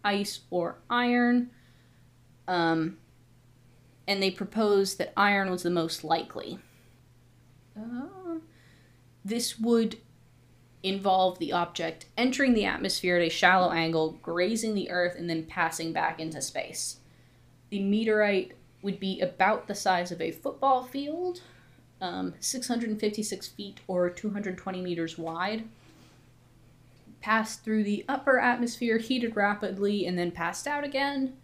ice, 0.04 0.41
or 0.49 0.80
iron. 0.89 1.52
Um, 2.49 2.97
and 4.08 4.22
they 4.22 4.32
proposed 4.32 4.98
that 4.98 5.13
iron 5.16 5.50
was 5.50 5.63
the 5.63 5.70
most 5.70 6.04
likely. 6.04 6.60
Uh, 7.78 8.39
this 9.24 9.60
would 9.60 9.98
involve 10.84 11.39
the 11.39 11.54
object 11.54 12.06
entering 12.18 12.54
the 12.54 12.66
atmosphere 12.66 13.18
at 13.18 13.26
a 13.26 13.30
shallow 13.30 13.72
angle, 13.72 14.18
grazing 14.22 14.76
the 14.76 14.89
Earth, 14.89 15.16
and 15.18 15.30
then 15.30 15.46
passing 15.46 15.94
back 15.94 16.20
into 16.20 16.42
space. 16.42 16.98
The 17.70 17.80
meteorite 17.80 18.52
would 18.82 19.00
be 19.00 19.22
about 19.22 19.68
the 19.68 19.76
size 19.76 20.12
of 20.12 20.22
a 20.22 20.32
football 20.32 20.84
field, 20.84 21.42
um, 22.02 22.34
656 22.42 23.48
feet 23.48 23.80
or 23.88 24.10
220 24.10 24.82
meters 24.82 25.18
wide. 25.18 25.63
Passed 27.22 27.63
through 27.63 27.86
the 27.86 28.04
upper 28.10 28.38
atmosphere, 28.38 28.98
heated 28.98 29.38
rapidly, 29.38 30.06
and 30.06 30.20
then 30.20 30.32
passed 30.32 30.68
out 30.68 30.84
again. 30.84 31.38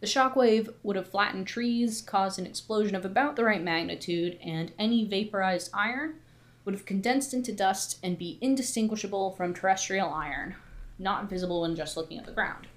The 0.00 0.06
shockwave 0.06 0.72
would 0.82 0.96
have 0.96 1.08
flattened 1.08 1.46
trees, 1.46 2.00
caused 2.00 2.38
an 2.38 2.46
explosion 2.46 2.94
of 2.94 3.04
about 3.04 3.36
the 3.36 3.44
right 3.44 3.62
magnitude, 3.62 4.38
and 4.42 4.72
any 4.78 5.04
vaporized 5.04 5.70
iron 5.74 6.16
would 6.64 6.74
have 6.74 6.86
condensed 6.86 7.34
into 7.34 7.52
dust 7.52 7.98
and 8.02 8.18
be 8.18 8.38
indistinguishable 8.40 9.32
from 9.32 9.54
terrestrial 9.54 10.10
iron, 10.10 10.54
not 10.98 11.28
visible 11.28 11.62
when 11.62 11.74
just 11.74 11.96
looking 11.96 12.18
at 12.18 12.26
the 12.26 12.32
ground. 12.32 12.68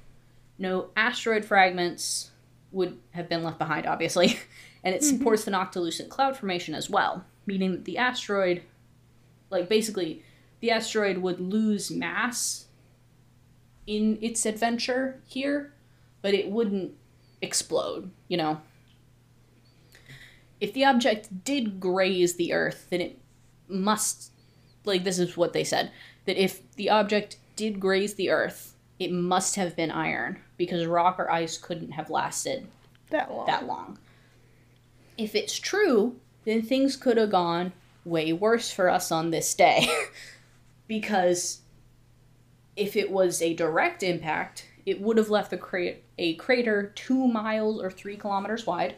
No 0.58 0.90
asteroid 0.96 1.46
fragments 1.46 2.32
would 2.72 2.98
have 3.12 3.30
been 3.30 3.44
left 3.44 3.60
behind, 3.60 3.86
obviously, 3.86 4.40
and 4.84 4.96
it 4.96 5.02
mm-hmm. 5.02 5.18
supports 5.18 5.44
the 5.44 5.52
noctilucent 5.52 6.10
cloud 6.10 6.38
formation 6.38 6.74
as 6.74 6.90
well, 6.90 7.26
meaning 7.46 7.72
that 7.72 7.86
the 7.86 7.98
asteroid, 7.98 8.64
like 9.50 9.70
basically, 9.70 10.24
the 10.60 10.72
asteroid 10.72 11.20
would 11.20 11.40
lose 11.40 11.92
mass 11.92 12.66
in 13.86 14.18
its 14.22 14.46
adventure 14.46 15.22
here, 15.28 15.74
but 16.22 16.34
it 16.34 16.50
wouldn't 16.50 16.94
explode, 17.42 18.12
you 18.28 18.38
know? 18.38 18.62
If 20.60 20.74
the 20.74 20.86
object 20.86 21.44
did 21.44 21.80
graze 21.80 22.36
the 22.36 22.54
Earth, 22.54 22.88
then 22.90 23.02
it 23.02 23.20
must, 23.68 24.32
like, 24.86 25.04
this 25.04 25.18
is 25.20 25.36
what 25.36 25.54
they 25.54 25.64
said, 25.64 25.92
that 26.26 26.38
if 26.38 26.70
the 26.76 26.90
object 26.90 27.38
did 27.56 27.80
graze 27.80 28.14
the 28.14 28.30
Earth, 28.30 28.76
it 29.00 29.12
must 29.12 29.56
have 29.56 29.76
been 29.76 29.90
iron, 29.90 30.40
because 30.58 30.86
rock 30.86 31.20
or 31.20 31.32
ice 31.32 31.58
couldn't 31.58 31.92
have 31.92 32.12
lasted 32.12 32.68
That 33.10 33.32
long. 33.32 33.48
that 33.48 33.66
long. 33.66 33.98
If 35.18 35.34
it's 35.34 35.58
true, 35.58 36.18
then 36.46 36.62
things 36.62 36.96
could 36.96 37.18
have 37.18 37.32
gone 37.32 37.74
way 38.06 38.32
worse 38.34 38.72
for 38.72 38.90
us 38.90 39.12
on 39.12 39.32
this 39.32 39.54
day. 39.56 39.88
because 40.88 41.62
if 42.76 42.96
it 42.96 43.12
was 43.12 43.42
a 43.42 43.54
direct 43.54 44.04
impact, 44.04 44.68
it 44.86 45.02
would 45.02 45.18
have 45.18 45.30
left 45.30 45.50
the 45.52 45.58
cra- 45.58 45.96
a 46.22 46.36
crater 46.36 46.92
two 46.94 47.28
miles 47.28 47.82
or 47.82 47.90
three 47.90 48.16
kilometers 48.16 48.68
wide 48.68 48.96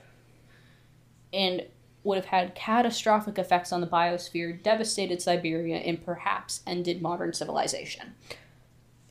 and 1.32 1.66
would 2.04 2.18
have 2.18 2.26
had 2.26 2.54
catastrophic 2.54 3.40
effects 3.40 3.72
on 3.72 3.80
the 3.80 3.88
biosphere, 3.88 4.62
devastated 4.62 5.22
Siberia, 5.22 5.78
and 5.78 6.04
perhaps 6.06 6.62
ended 6.68 7.02
modern 7.02 7.32
civilization. 7.32 8.14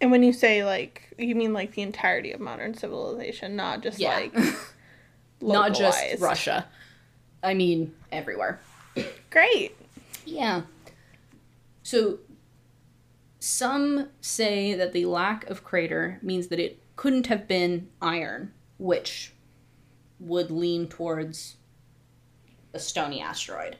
And 0.03 0.11
when 0.11 0.23
you 0.23 0.33
say 0.35 0.63
like, 0.63 1.15
you 1.19 1.35
mean 1.35 1.55
like 1.55 1.73
the 1.73 1.81
entirety 1.81 2.33
of 2.33 2.41
modern 2.41 2.75
civilization, 2.75 3.57
not 3.57 3.83
just 3.83 3.99
Yeah. 3.99 4.15
like 4.17 4.35
Not 5.41 5.75
just. 5.75 6.21
Russia. 6.21 6.67
I 7.43 7.55
mean, 7.55 7.95
everywhere. 8.13 8.61
Great. 9.31 9.75
Yeah. 10.27 10.63
So 11.83 12.19
some 13.41 14.09
say 14.21 14.75
that 14.75 14.93
the 14.93 15.07
lack 15.07 15.49
of 15.49 15.65
crater 15.65 16.19
means 16.23 16.49
that 16.49 16.61
it 16.61 16.79
couldn't 17.03 17.27
have 17.27 17.49
been 17.49 17.89
iron, 18.01 18.53
which 18.79 19.33
would 20.21 20.53
lean 20.53 20.87
towards 20.87 21.57
a 22.73 22.79
stony 22.79 23.21
asteroid. 23.21 23.77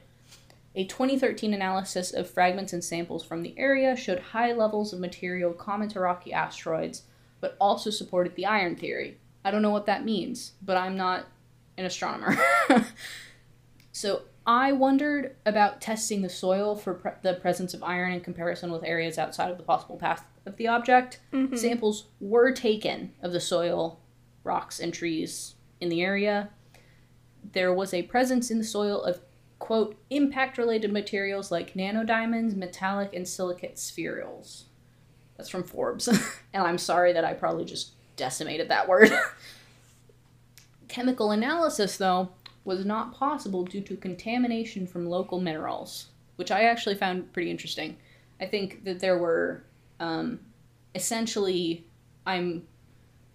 A 0.75 0.83
2013 0.83 1.53
analysis 1.53 2.11
of 2.11 2.29
fragments 2.29 2.73
and 2.73 2.83
samples 2.83 3.23
from 3.23 3.41
the 3.41 3.57
area 3.57 3.95
showed 3.95 4.19
high 4.19 4.51
levels 4.51 4.91
of 4.91 4.99
material 4.99 5.53
common 5.53 5.87
to 5.87 6.01
rocky 6.01 6.33
asteroids, 6.33 7.03
but 7.39 7.55
also 7.61 7.89
supported 7.89 8.35
the 8.35 8.45
iron 8.45 8.75
theory. 8.75 9.17
I 9.45 9.51
don't 9.51 9.61
know 9.61 9.69
what 9.69 9.85
that 9.85 10.03
means, 10.03 10.51
but 10.61 10.75
I'm 10.75 10.97
not 10.97 11.25
an 11.77 11.85
astronomer. 11.85 12.35
so 13.93 14.23
I 14.45 14.73
wondered 14.73 15.35
about 15.45 15.79
testing 15.79 16.21
the 16.21 16.29
soil 16.29 16.75
for 16.75 16.93
pre- 16.95 17.11
the 17.21 17.33
presence 17.35 17.73
of 17.73 17.81
iron 17.83 18.11
in 18.11 18.19
comparison 18.21 18.71
with 18.71 18.83
areas 18.83 19.17
outside 19.17 19.49
of 19.51 19.57
the 19.57 19.63
possible 19.63 19.95
path 19.95 20.25
of 20.45 20.57
the 20.57 20.67
object. 20.67 21.19
Mhm. 21.31 21.57
Samples 21.57 22.05
were 22.19 22.51
taken 22.51 23.13
of 23.21 23.31
the 23.31 23.39
soil, 23.39 23.99
rocks, 24.43 24.79
and 24.79 24.93
trees 24.93 25.55
in 25.79 25.87
the 25.89 26.01
area. 26.01 26.49
There 27.53 27.73
was 27.73 27.93
a 27.93 28.03
presence 28.03 28.51
in 28.51 28.57
the 28.57 28.63
soil 28.65 29.01
of, 29.01 29.21
quote, 29.59 29.97
impact 30.09 30.57
related 30.57 30.91
materials 30.91 31.49
like 31.51 31.73
nanodiamonds, 31.75 32.55
metallic, 32.55 33.13
and 33.13 33.25
silicate 33.27 33.75
spherules. 33.75 34.63
That's 35.37 35.49
from 35.49 35.63
Forbes. 35.63 36.07
and 36.53 36.63
I'm 36.63 36.77
sorry 36.77 37.13
that 37.13 37.23
I 37.23 37.33
probably 37.33 37.63
just 37.65 37.91
decimated 38.17 38.67
that 38.69 38.89
word. 38.89 39.09
Chemical 40.89 41.31
analysis, 41.31 41.97
though, 41.97 42.29
was 42.65 42.85
not 42.85 43.13
possible 43.13 43.63
due 43.63 43.81
to 43.81 43.95
contamination 43.97 44.87
from 44.87 45.07
local 45.09 45.39
minerals, 45.39 46.07
which 46.37 46.51
I 46.51 46.63
actually 46.63 46.95
found 46.95 47.31
pretty 47.33 47.51
interesting. 47.51 47.97
I 48.39 48.45
think 48.45 48.83
that 48.85 48.99
there 48.99 49.17
were 49.17 49.63
um, 49.99 50.39
essentially, 50.95 51.85
I'm 52.25 52.67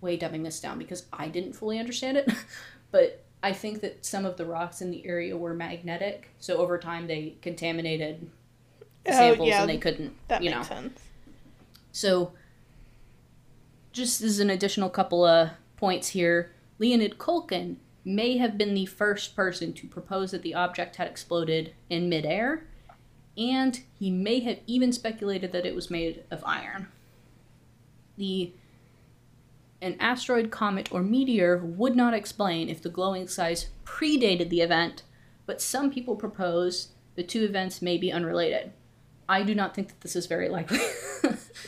way 0.00 0.16
dumbing 0.18 0.44
this 0.44 0.60
down 0.60 0.78
because 0.78 1.06
I 1.12 1.28
didn't 1.28 1.52
fully 1.54 1.78
understand 1.78 2.16
it, 2.16 2.30
but 2.90 3.24
I 3.42 3.52
think 3.52 3.80
that 3.82 4.04
some 4.04 4.24
of 4.24 4.36
the 4.36 4.44
rocks 4.46 4.80
in 4.80 4.90
the 4.90 5.06
area 5.06 5.36
were 5.36 5.54
magnetic, 5.54 6.28
so 6.40 6.56
over 6.58 6.78
time 6.78 7.06
they 7.06 7.34
contaminated 7.42 8.30
Oh, 9.06 9.12
samples 9.12 9.48
yeah, 9.48 9.60
and 9.62 9.70
they 9.70 9.78
couldn't, 9.78 10.12
That 10.28 10.42
you 10.42 10.50
makes 10.50 10.68
know. 10.68 10.76
sense. 10.76 11.00
So, 11.92 12.32
just 13.92 14.20
as 14.20 14.38
an 14.38 14.50
additional 14.50 14.90
couple 14.90 15.24
of 15.24 15.50
points 15.76 16.08
here, 16.08 16.50
Leonid 16.78 17.16
Kolkin 17.18 17.76
may 18.08 18.38
have 18.38 18.56
been 18.58 18.74
the 18.74 18.86
first 18.86 19.36
person 19.36 19.72
to 19.74 19.86
propose 19.86 20.30
that 20.30 20.42
the 20.42 20.54
object 20.54 20.96
had 20.96 21.08
exploded 21.08 21.74
in 21.90 22.08
midair, 22.08 22.64
and 23.36 23.82
he 23.98 24.10
may 24.10 24.40
have 24.40 24.58
even 24.66 24.92
speculated 24.92 25.52
that 25.52 25.66
it 25.66 25.74
was 25.74 25.90
made 25.90 26.24
of 26.30 26.42
iron. 26.44 26.88
The 28.16 28.52
an 29.80 29.96
asteroid, 30.00 30.50
comet, 30.50 30.90
or 30.90 31.02
meteor 31.02 31.58
would 31.58 31.94
not 31.94 32.12
explain 32.12 32.68
if 32.68 32.82
the 32.82 32.88
glowing 32.88 33.28
size 33.28 33.68
predated 33.84 34.48
the 34.48 34.60
event, 34.60 35.04
but 35.46 35.62
some 35.62 35.88
people 35.88 36.16
propose 36.16 36.88
the 37.14 37.22
two 37.22 37.44
events 37.44 37.80
may 37.80 37.96
be 37.96 38.10
unrelated. 38.10 38.72
I 39.28 39.44
do 39.44 39.54
not 39.54 39.74
think 39.76 39.88
that 39.88 40.00
this 40.00 40.16
is 40.16 40.26
very 40.26 40.48
likely. 40.48 40.80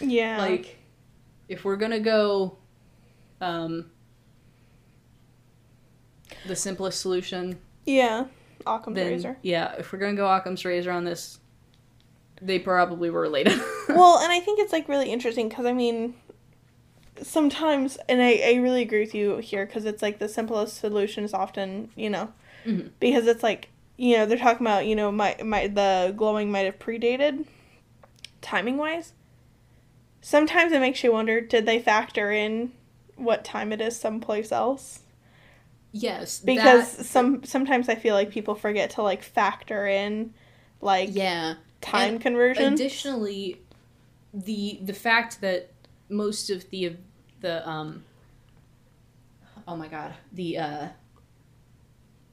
Yeah. 0.01 0.39
like 0.39 0.79
if 1.49 1.65
we're 1.65 1.77
gonna 1.77 2.01
go 2.01 2.57
um 3.41 3.91
the 6.47 6.57
simplest 6.57 7.01
solution 7.01 7.59
yeah. 7.87 8.27
Occam's 8.67 8.97
then 8.97 9.13
razor. 9.13 9.37
yeah 9.43 9.73
if 9.79 9.93
we're 9.93 9.99
gonna 9.99 10.15
go 10.15 10.27
occam's 10.31 10.65
razor 10.65 10.91
on 10.91 11.05
this 11.05 11.39
they 12.43 12.59
probably 12.59 13.11
were 13.11 13.21
related 13.21 13.59
well, 13.89 14.19
and 14.19 14.33
I 14.33 14.41
think 14.41 14.59
it's 14.61 14.73
like 14.73 14.89
really 14.89 15.11
interesting 15.13 15.49
because 15.51 15.67
I 15.67 15.73
mean, 15.75 16.15
sometimes, 17.23 17.99
and 18.09 18.23
I, 18.23 18.41
I 18.45 18.55
really 18.55 18.83
agree 18.83 19.01
with 19.01 19.15
you 19.15 19.37
here 19.39 19.67
because 19.67 19.85
it's 19.85 20.01
like 20.03 20.19
the 20.19 20.29
simplest 20.29 20.79
solution 20.79 21.25
is 21.25 21.35
often, 21.35 21.91
you 21.97 22.09
know, 22.09 22.33
Mhm. 22.67 22.91
because 22.99 23.27
it's 23.27 23.43
like, 23.43 23.69
you 23.99 24.17
know, 24.17 24.25
they're 24.27 24.39
talking 24.39 24.67
about, 24.67 24.87
you 24.87 24.97
know, 24.97 25.13
my, 25.13 25.37
my, 25.45 25.67
the 25.67 26.15
glowing 26.17 26.51
might 26.51 26.65
have 26.65 26.79
predated 26.79 27.47
timing 28.41 28.79
wise. 28.79 29.13
Sometimes 30.23 30.73
it 30.73 30.81
makes 30.81 31.03
you 31.05 31.13
wonder 31.13 31.41
did 31.43 31.67
they 31.67 31.79
factor 31.79 32.31
in 32.33 32.73
what 33.17 33.45
time 33.45 33.73
it 33.73 33.81
is 33.83 33.99
someplace 34.01 34.51
else? 34.53 35.01
Yes 35.93 36.41
Because 36.41 36.97
that- 36.97 37.07
some 37.07 37.45
sometimes 37.45 37.89
I 37.89 37.95
feel 37.95 38.15
like 38.15 38.31
people 38.31 38.55
forget 38.55 38.91
to 38.91 39.03
like 39.03 39.23
factor 39.23 39.87
in 39.87 40.33
like 40.81 41.11
yeah 41.13 41.55
time 41.81 42.15
And 42.15 42.21
conversion. 42.23 42.75
additionally 42.75 43.61
the 44.33 44.79
the 44.83 44.93
fact 44.93 45.41
that 45.41 45.71
most 46.09 46.51
of 46.51 46.69
the 46.71 46.97
the 47.41 47.69
um 47.69 48.05
oh 49.67 49.77
my 49.77 49.89
god 49.89 50.15
the 50.33 50.59
uh 50.59 50.89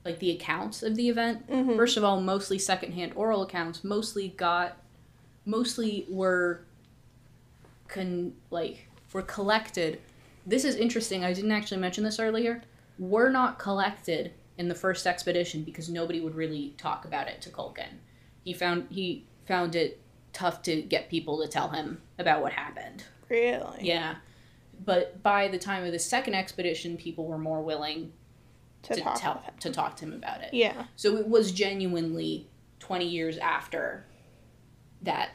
like 0.06 0.20
the 0.20 0.32
accounts 0.32 0.84
of 0.84 0.96
the 0.96 1.10
event 1.10 1.48
Mhm. 1.50 1.76
first 1.76 1.98
of 1.98 2.04
all 2.04 2.22
mostly 2.22 2.58
secondhand 2.60 3.14
oral 3.16 3.42
accounts 3.42 3.84
mostly 3.84 4.30
got 4.30 4.78
mostly 5.46 6.06
were 6.10 6.62
con 7.88 8.34
like 8.52 8.88
were 9.14 9.22
collected 9.22 10.00
this 10.46 10.64
is 10.66 10.76
interesting 10.76 11.24
i 11.24 11.34
didn't 11.34 11.52
actually 11.52 11.78
mention 11.80 12.04
this 12.04 12.20
earlier 12.20 12.62
were 13.00 13.30
not 13.30 13.60
collected 13.60 14.34
in 14.58 14.68
the 14.68 14.76
first 14.76 15.06
expedition 15.06 15.64
because 15.64 15.88
nobody 15.90 16.20
would 16.20 16.36
really 16.36 16.74
talk 16.78 17.06
about 17.06 17.28
it 17.28 17.42
to 17.42 17.50
Culkin. 17.50 18.00
He 18.44 18.54
found 18.54 18.88
he 18.90 19.26
found 19.46 19.76
it 19.76 20.02
tough 20.34 20.62
to 20.64 20.82
get 20.82 21.10
people 21.10 21.42
to 21.42 21.48
tell 21.48 21.70
him 21.70 22.02
about 22.20 22.42
what 22.42 22.54
happened. 22.54 23.04
really? 23.30 23.80
Yeah. 23.82 24.16
But 24.84 25.24
by 25.24 25.48
the 25.48 25.58
time 25.58 25.84
of 25.86 25.92
the 25.92 26.00
second 26.00 26.36
expedition, 26.36 26.98
people 26.98 27.26
were 27.26 27.38
more 27.40 27.62
willing 27.64 28.14
To, 28.84 28.94
to, 28.96 29.02
talk 29.02 29.20
tell 29.20 29.44
to 29.62 29.72
talk 29.72 29.96
to 29.98 30.06
him 30.06 30.14
about 30.14 30.42
it. 30.42 30.54
Yeah. 30.54 30.86
So 30.96 31.18
it 31.18 31.28
was 31.28 31.52
genuinely 31.52 32.48
20 32.80 33.08
years 33.08 33.38
after 33.40 34.06
that 35.02 35.30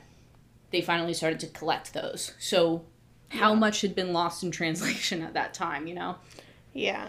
they 0.71 0.81
finally 0.81 1.13
started 1.15 1.41
to 1.41 1.47
collect 1.49 1.93
those. 1.93 2.33
So 2.39 2.85
how 3.29 3.53
Yeah. 3.53 3.59
much 3.59 3.81
had 3.83 3.95
been 3.95 4.13
lost 4.13 4.43
in 4.43 4.51
translation 4.51 5.23
at 5.23 5.35
that 5.35 5.53
time, 5.55 5.87
you 5.87 5.95
know? 5.95 6.17
Yeah. 6.73 7.09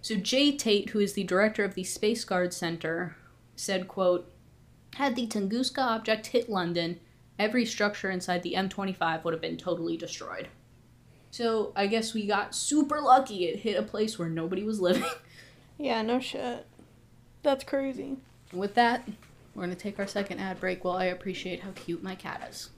So 0.00 0.14
Jay 0.16 0.52
Tate, 0.52 0.90
who 0.90 1.00
is 1.00 1.12
the 1.12 1.24
director 1.24 1.64
of 1.64 1.74
the 1.74 1.82
Spaceguard 1.82 2.52
Center, 2.52 3.16
said, 3.56 3.88
quote, 3.88 4.30
had 4.94 5.16
the 5.16 5.26
Tunguska 5.26 5.78
object 5.78 6.28
hit 6.28 6.48
London, 6.48 7.00
every 7.38 7.64
structure 7.64 8.10
inside 8.10 8.42
the 8.42 8.54
M25 8.54 9.24
would 9.24 9.34
have 9.34 9.40
been 9.40 9.56
totally 9.56 9.96
destroyed. 9.96 10.48
So 11.30 11.72
I 11.76 11.86
guess 11.86 12.14
we 12.14 12.26
got 12.26 12.54
super 12.54 13.00
lucky 13.00 13.44
it 13.44 13.60
hit 13.60 13.78
a 13.78 13.82
place 13.82 14.18
where 14.18 14.28
nobody 14.28 14.62
was 14.62 14.80
living. 14.80 15.04
Yeah, 15.80 16.02
no 16.02 16.18
shit. 16.18 16.66
That's 17.44 17.62
crazy. 17.62 18.16
With 18.52 18.74
that, 18.74 19.06
we're 19.54 19.62
going 19.62 19.70
to 19.74 19.80
take 19.80 20.00
our 20.00 20.08
second 20.08 20.40
ad 20.40 20.58
break 20.58 20.82
while 20.82 20.96
I 20.96 21.04
appreciate 21.04 21.60
how 21.60 21.70
cute 21.70 22.02
my 22.02 22.16
cat 22.16 22.44
is. 22.50 22.70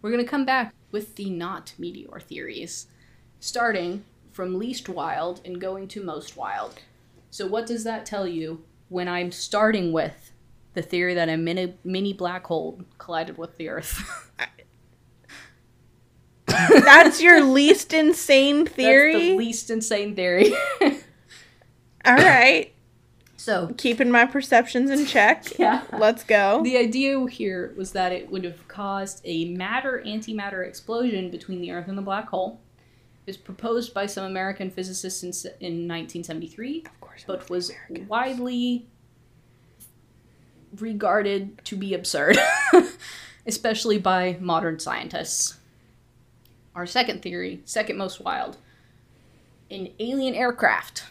We're 0.00 0.10
going 0.10 0.24
to 0.24 0.28
come 0.28 0.44
back 0.44 0.74
with 0.92 1.16
the 1.16 1.30
not 1.30 1.74
meteor 1.78 2.20
theories, 2.20 2.86
starting 3.40 4.04
from 4.30 4.58
least 4.58 4.88
wild 4.88 5.40
and 5.44 5.60
going 5.60 5.88
to 5.88 6.02
most 6.02 6.36
wild. 6.36 6.76
So, 7.30 7.46
what 7.46 7.66
does 7.66 7.84
that 7.84 8.06
tell 8.06 8.28
you 8.28 8.62
when 8.88 9.08
I'm 9.08 9.32
starting 9.32 9.90
with 9.92 10.32
the 10.74 10.82
theory 10.82 11.14
that 11.14 11.28
a 11.28 11.36
mini, 11.36 11.74
mini 11.84 12.12
black 12.12 12.46
hole 12.46 12.80
collided 12.98 13.38
with 13.38 13.56
the 13.56 13.68
Earth. 13.68 14.30
That's 16.46 17.22
your 17.22 17.42
least 17.42 17.92
insane 17.92 18.64
That's 18.64 18.76
theory. 18.76 19.30
the 19.30 19.36
least 19.36 19.70
insane 19.70 20.14
theory. 20.14 20.52
All 22.04 22.16
right. 22.16 22.71
So, 23.42 23.74
Keeping 23.76 24.08
my 24.08 24.24
perceptions 24.24 24.88
in 24.88 25.04
check. 25.04 25.44
yeah. 25.58 25.82
Let's 25.92 26.22
go. 26.22 26.62
The 26.62 26.76
idea 26.76 27.26
here 27.26 27.74
was 27.76 27.90
that 27.90 28.12
it 28.12 28.30
would 28.30 28.44
have 28.44 28.68
caused 28.68 29.20
a 29.24 29.46
matter 29.46 30.00
antimatter 30.06 30.64
explosion 30.64 31.28
between 31.28 31.60
the 31.60 31.72
Earth 31.72 31.88
and 31.88 31.98
the 31.98 32.02
black 32.02 32.28
hole. 32.28 32.60
It 33.26 33.30
was 33.30 33.36
proposed 33.36 33.92
by 33.92 34.06
some 34.06 34.24
American 34.24 34.70
physicists 34.70 35.24
in, 35.24 35.30
in 35.60 35.88
1973, 35.88 36.84
Of 36.86 37.00
course. 37.00 37.24
but 37.26 37.50
was 37.50 37.72
widely 38.06 38.86
regarded 40.78 41.64
to 41.64 41.76
be 41.76 41.94
absurd, 41.94 42.38
especially 43.46 43.98
by 43.98 44.36
modern 44.40 44.78
scientists. 44.78 45.58
Our 46.76 46.86
second 46.86 47.22
theory, 47.22 47.60
second 47.64 47.96
most 47.96 48.20
wild, 48.20 48.56
an 49.68 49.88
alien 49.98 50.34
aircraft. 50.36 51.04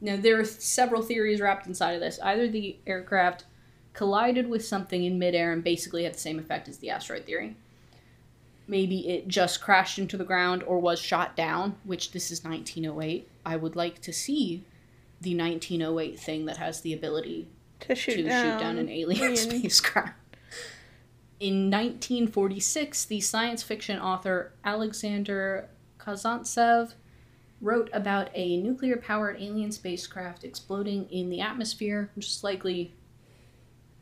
Now, 0.00 0.16
there 0.16 0.38
are 0.38 0.44
several 0.44 1.02
theories 1.02 1.40
wrapped 1.40 1.66
inside 1.66 1.92
of 1.92 2.00
this. 2.00 2.18
Either 2.22 2.48
the 2.48 2.76
aircraft 2.86 3.44
collided 3.92 4.48
with 4.48 4.64
something 4.64 5.04
in 5.04 5.18
midair 5.18 5.52
and 5.52 5.64
basically 5.64 6.04
had 6.04 6.14
the 6.14 6.20
same 6.20 6.38
effect 6.38 6.68
as 6.68 6.78
the 6.78 6.90
asteroid 6.90 7.24
theory. 7.24 7.56
Maybe 8.68 9.08
it 9.08 9.26
just 9.26 9.60
crashed 9.60 9.98
into 9.98 10.16
the 10.16 10.24
ground 10.24 10.62
or 10.62 10.78
was 10.78 11.00
shot 11.00 11.34
down, 11.34 11.76
which 11.84 12.12
this 12.12 12.30
is 12.30 12.44
1908. 12.44 13.28
I 13.44 13.56
would 13.56 13.74
like 13.74 14.00
to 14.02 14.12
see 14.12 14.64
the 15.20 15.34
1908 15.36 16.20
thing 16.20 16.44
that 16.46 16.58
has 16.58 16.82
the 16.82 16.92
ability 16.92 17.48
to 17.80 17.94
shoot, 17.94 18.16
to 18.16 18.22
down. 18.24 18.44
shoot 18.44 18.62
down 18.62 18.78
an 18.78 18.88
alien 18.88 19.22
alien. 19.22 19.36
spacecraft. 19.36 20.14
In 21.40 21.70
1946, 21.70 23.04
the 23.06 23.20
science 23.20 23.62
fiction 23.62 23.98
author 23.98 24.52
Alexander 24.64 25.68
Kazantsev 25.98 26.94
wrote 27.60 27.90
about 27.92 28.30
a 28.34 28.56
nuclear 28.58 28.96
powered 28.96 29.36
alien 29.40 29.72
spacecraft 29.72 30.44
exploding 30.44 31.08
in 31.10 31.30
the 31.30 31.40
atmosphere, 31.40 32.10
which 32.14 32.26
is 32.26 32.44
likely 32.44 32.92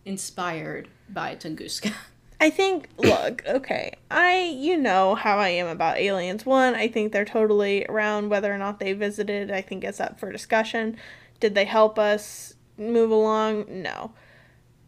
inspired 0.05 0.89
by 1.09 1.35
Tunguska. 1.35 1.93
I 2.41 2.51
think, 2.51 2.91
look, 2.99 3.43
okay, 3.47 3.95
I, 4.11 4.55
you 4.59 4.77
know 4.77 5.15
how 5.15 5.39
I 5.39 5.49
am 5.49 5.69
about 5.69 5.97
aliens. 5.97 6.45
One, 6.45 6.75
I 6.75 6.87
think 6.87 7.13
they're 7.13 7.25
totally 7.25 7.87
around. 7.87 8.29
Whether 8.29 8.53
or 8.53 8.59
not 8.59 8.79
they 8.79 8.93
visited, 8.93 9.51
I 9.51 9.63
think 9.63 9.85
it's 9.85 10.01
up 10.01 10.21
for 10.21 10.31
discussion. 10.31 10.99
Did 11.41 11.55
they 11.55 11.65
help 11.65 11.99
us 11.99 12.55
move 12.77 13.11
along? 13.11 13.65
No. 13.69 14.13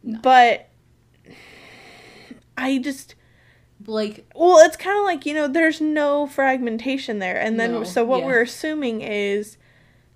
No. 0.02 0.20
But 0.20 0.68
I 2.58 2.78
just, 2.78 3.14
Like, 3.88 4.30
well, 4.34 4.58
it's 4.66 4.76
kind 4.76 4.98
of 4.98 5.04
like, 5.04 5.24
you 5.24 5.32
know, 5.34 5.48
there's 5.48 5.80
no 5.80 6.26
fragmentation 6.26 7.18
there. 7.20 7.40
And 7.40 7.58
then, 7.58 7.72
No, 7.72 7.84
so 7.84 8.04
what 8.04 8.20
yeah. 8.20 8.26
we're 8.26 8.42
assuming 8.42 9.00
is 9.00 9.56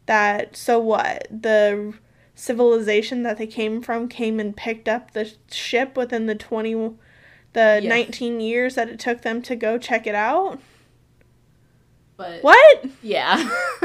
that, 0.07 0.57
so 0.57 0.79
what? 0.79 1.27
The 1.31 1.95
civilization 2.35 3.23
that 3.23 3.39
they 3.39 3.47
came 3.47 3.81
from 3.81 4.09
came 4.09 4.39
and 4.39 4.55
picked 4.57 4.89
up 4.89 5.13
the 5.13 5.33
ship 5.51 5.97
within 5.97 6.27
the 6.27 6.35
20 6.35 6.75
the 7.55 7.81
Yeah. 7.83 7.89
19 7.89 8.41
years 8.41 8.75
that 8.75 8.89
it 8.89 8.99
took 8.99 9.23
them 9.23 9.43
to 9.43 9.55
go 9.55 9.77
check 9.79 10.07
it 10.07 10.15
out 10.15 10.59
but. 12.17 12.43
what 12.43 12.85
Yeah. 13.03 13.49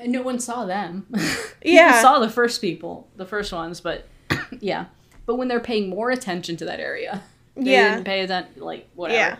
and 0.00 0.12
no 0.12 0.22
one 0.22 0.38
saw 0.38 0.64
them. 0.66 1.06
Yeah. 1.64 2.02
Saw 2.02 2.18
the 2.18 2.28
first 2.28 2.60
people, 2.60 3.08
the 3.14 3.24
first 3.26 3.52
ones, 3.52 3.80
but 3.80 4.08
yeah. 4.60 4.86
But 5.26 5.36
when 5.36 5.46
they're 5.46 5.60
paying 5.60 5.88
more 5.88 6.10
attention 6.10 6.56
to 6.56 6.64
that 6.64 6.80
area, 6.80 7.22
they 7.56 7.72
Yeah. 7.72 7.94
didn't 7.94 8.04
pay 8.04 8.20
attention, 8.20 8.62
like, 8.62 8.88
whatever. 8.94 9.18
Yeah. 9.18 9.36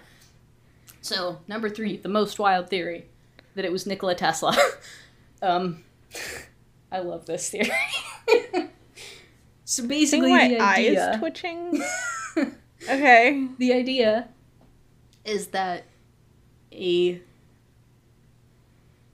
So, 1.00 1.40
number 1.48 1.68
three, 1.68 1.96
the 1.96 2.08
most 2.08 2.38
wild 2.38 2.68
theory 2.68 3.06
that 3.54 3.64
it 3.64 3.72
was 3.72 3.86
Nikola 3.86 4.14
Tesla. 4.14 4.56
um, 5.42 5.82
I 6.90 7.00
love 7.00 7.26
this 7.26 7.50
theory. 7.50 7.70
so 9.64 9.86
basically, 9.86 10.30
my 10.30 10.48
the 10.48 10.58
eye 10.60 10.74
idea, 10.76 11.10
is 11.12 11.16
twitching 11.18 11.82
okay 12.90 13.46
the 13.58 13.72
idea 13.72 14.28
is 15.24 15.48
that 15.48 15.84
a 16.72 17.20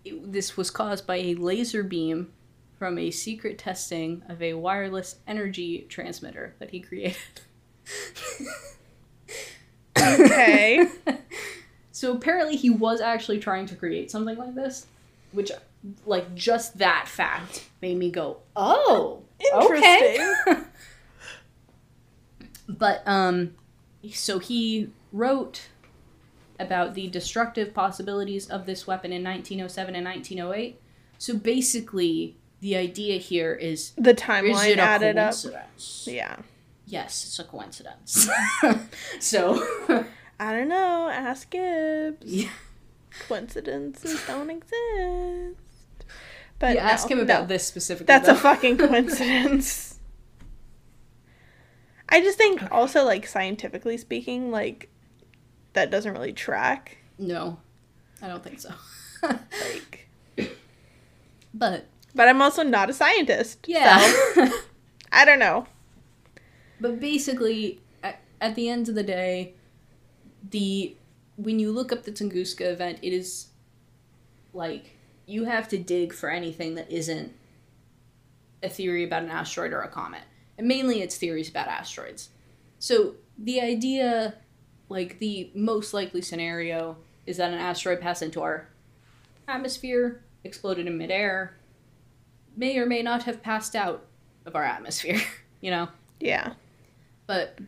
it- 0.05 0.33
this 0.33 0.57
was 0.57 0.71
caused 0.71 1.07
by 1.07 1.17
a 1.17 1.35
laser 1.35 1.83
beam 1.83 2.33
from 2.79 2.99
a 2.99 3.11
secret 3.11 3.59
testing 3.59 4.23
of 4.29 4.41
a 4.41 4.55
wireless 4.55 5.17
energy 5.27 5.85
transmitter 5.89 6.55
that 6.61 6.71
he 6.71 6.81
created. 6.81 7.17
Okay. 10.39 10.89
so 11.93 12.12
apparently 12.12 12.57
he 12.57 12.70
was 12.70 13.01
actually 13.01 13.39
trying 13.39 13.66
to 13.66 13.76
create 13.76 14.11
something 14.11 14.36
like 14.36 14.55
this, 14.55 14.86
which 15.32 15.51
like 16.07 16.34
just 16.34 16.78
that 16.78 17.07
fact 17.09 17.68
made 17.80 17.97
me 17.97 18.11
go, 18.11 18.39
"Oh, 18.57 19.22
okay." 19.55 20.18
but 22.68 23.03
um 23.07 23.55
so 24.12 24.39
he 24.39 24.91
wrote 25.12 25.68
about 26.61 26.95
the 26.95 27.09
destructive 27.09 27.72
possibilities 27.72 28.49
of 28.49 28.66
this 28.66 28.86
weapon 28.86 29.12
in 29.12 29.22
1907 29.22 29.95
and 29.95 30.05
1908. 30.05 30.80
So 31.18 31.36
basically, 31.36 32.36
the 32.61 32.76
idea 32.76 33.18
here 33.18 33.55
is 33.55 33.93
the 33.97 34.11
is 34.11 34.16
timeline 34.16 34.76
a 34.76 34.80
added 34.80 35.18
up 35.18 35.34
yeah 36.05 36.36
Yes, 36.89 37.24
it's 37.24 37.39
a 37.39 37.45
coincidence. 37.45 38.30
so, 39.20 40.07
i 40.41 40.53
don't 40.53 40.68
know 40.68 41.09
ask 41.09 41.51
gibbs 41.51 42.26
yeah. 42.26 42.49
coincidences 43.26 44.20
don't 44.26 44.51
exist 44.51 45.57
but 46.59 46.74
yeah, 46.74 46.89
ask 46.89 47.09
him 47.09 47.20
about 47.20 47.43
no. 47.43 47.47
this 47.47 47.66
specifically. 47.66 48.07
That's 48.07 48.26
though. 48.26 48.32
a 48.32 48.36
fucking 48.36 48.78
coincidence. 48.78 49.99
I 52.09 52.20
just 52.20 52.39
think 52.39 52.62
also 52.72 53.05
like 53.05 53.26
scientifically 53.26 53.97
speaking, 53.97 54.51
like 54.51 54.89
that 55.74 55.91
doesn't 55.91 56.12
really 56.12 56.32
track. 56.32 56.99
no, 57.18 57.59
I 58.20 58.28
don't 58.28 58.43
think 58.43 58.61
so. 58.61 58.70
Like 59.22 60.09
but 61.55 61.86
but 62.14 62.28
I'm 62.28 62.43
also 62.43 62.62
not 62.62 62.91
a 62.91 62.93
scientist. 62.93 63.64
yeah. 63.68 63.99
so 64.34 64.49
I 65.12 65.24
don't 65.24 65.39
know. 65.39 65.66
But 66.80 67.01
basically, 67.01 67.80
at, 68.03 68.20
at 68.41 68.55
the 68.55 68.68
end 68.68 68.89
of 68.89 68.95
the 68.95 69.03
day, 69.03 69.55
the 70.51 70.97
when 71.36 71.59
you 71.59 71.70
look 71.70 71.93
up 71.93 72.03
the 72.03 72.11
Tunguska 72.11 72.72
event, 72.72 72.99
it 73.03 73.12
is 73.12 73.49
like 74.53 74.97
you 75.26 75.45
have 75.45 75.68
to 75.68 75.78
dig 75.78 76.12
for 76.12 76.30
anything 76.30 76.74
that 76.74 76.91
isn't 76.91 77.32
a 78.62 78.68
theory 78.68 79.05
about 79.05 79.22
an 79.22 79.30
asteroid 79.30 79.72
or 79.72 79.82
a 79.82 79.89
comet. 79.89 80.22
And 80.57 80.66
mainly 80.66 81.01
it's 81.03 81.16
theories 81.16 81.49
about 81.49 81.68
asteroids. 81.68 82.30
So 82.78 83.14
the 83.39 83.61
idea, 83.61 84.34
like 84.89 85.18
the 85.18 85.51
most 85.55 85.95
likely 85.95 86.22
scenario, 86.22 86.97
is 87.26 87.36
that 87.36 87.53
an 87.53 87.59
asteroid 87.59 88.01
passed 88.01 88.22
into 88.22 88.41
our 88.41 88.68
atmosphere, 89.47 90.22
exploded 90.45 90.86
in 90.86 90.99
midair, 90.99 91.55
may 92.57 92.78
or 92.78 92.86
may 92.86 93.03
not 93.03 93.24
have 93.24 93.43
passed 93.43 93.76
out 93.76 94.07
of 94.45 94.57
our 94.57 94.64
atmosphere, 94.64 95.20
you 95.61 95.70
know? 95.70 95.89
Yeah. 96.18 96.55
But 97.26 97.59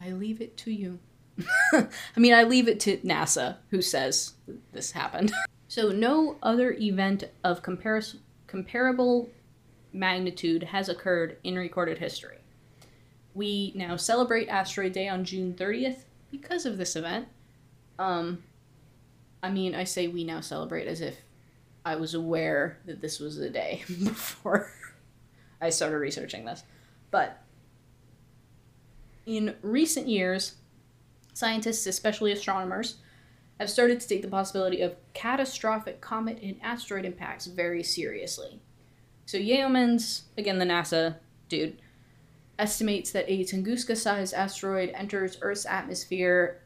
I 0.00 0.12
leave 0.12 0.40
it 0.40 0.56
to 0.58 0.70
you. 0.70 0.98
I 1.72 1.88
mean, 2.16 2.34
I 2.34 2.44
leave 2.44 2.68
it 2.68 2.80
to 2.80 2.98
NASA, 2.98 3.56
who 3.70 3.82
says 3.82 4.34
this 4.72 4.92
happened. 4.92 5.32
So, 5.68 5.90
no 5.90 6.36
other 6.42 6.72
event 6.72 7.30
of 7.44 7.62
comparable 7.62 9.28
magnitude 9.92 10.64
has 10.64 10.88
occurred 10.88 11.36
in 11.44 11.54
recorded 11.54 11.98
history. 11.98 12.38
We 13.34 13.72
now 13.76 13.94
celebrate 13.94 14.48
Asteroid 14.48 14.94
Day 14.94 15.06
on 15.06 15.24
June 15.24 15.54
30th 15.54 16.06
because 16.32 16.66
of 16.66 16.76
this 16.76 16.96
event. 16.96 17.28
Um, 18.00 18.42
I 19.44 19.50
mean, 19.50 19.76
I 19.76 19.84
say 19.84 20.08
we 20.08 20.24
now 20.24 20.40
celebrate 20.40 20.88
as 20.88 21.00
if 21.00 21.18
I 21.84 21.94
was 21.94 22.14
aware 22.14 22.78
that 22.86 23.00
this 23.00 23.20
was 23.20 23.36
the 23.36 23.48
day 23.48 23.84
before 23.88 24.72
I 25.60 25.70
started 25.70 25.98
researching 25.98 26.44
this. 26.44 26.64
But 27.12 27.40
in 29.26 29.54
recent 29.62 30.08
years, 30.08 30.56
scientists, 31.32 31.86
especially 31.86 32.32
astronomers, 32.32 32.96
have 33.58 33.70
started 33.70 34.00
to 34.00 34.08
take 34.08 34.22
the 34.22 34.28
possibility 34.28 34.80
of 34.80 34.96
catastrophic 35.12 36.00
comet 36.00 36.38
and 36.42 36.56
asteroid 36.62 37.04
impacts 37.04 37.46
very 37.46 37.82
seriously. 37.82 38.60
So 39.26 39.38
Yeomans, 39.38 40.22
again 40.38 40.58
the 40.58 40.64
NASA 40.64 41.16
dude, 41.48 41.80
estimates 42.58 43.10
that 43.12 43.30
a 43.30 43.44
Tunguska-sized 43.44 44.34
asteroid 44.34 44.90
enters 44.94 45.38
Earth's 45.40 45.66
atmosphere 45.66 46.62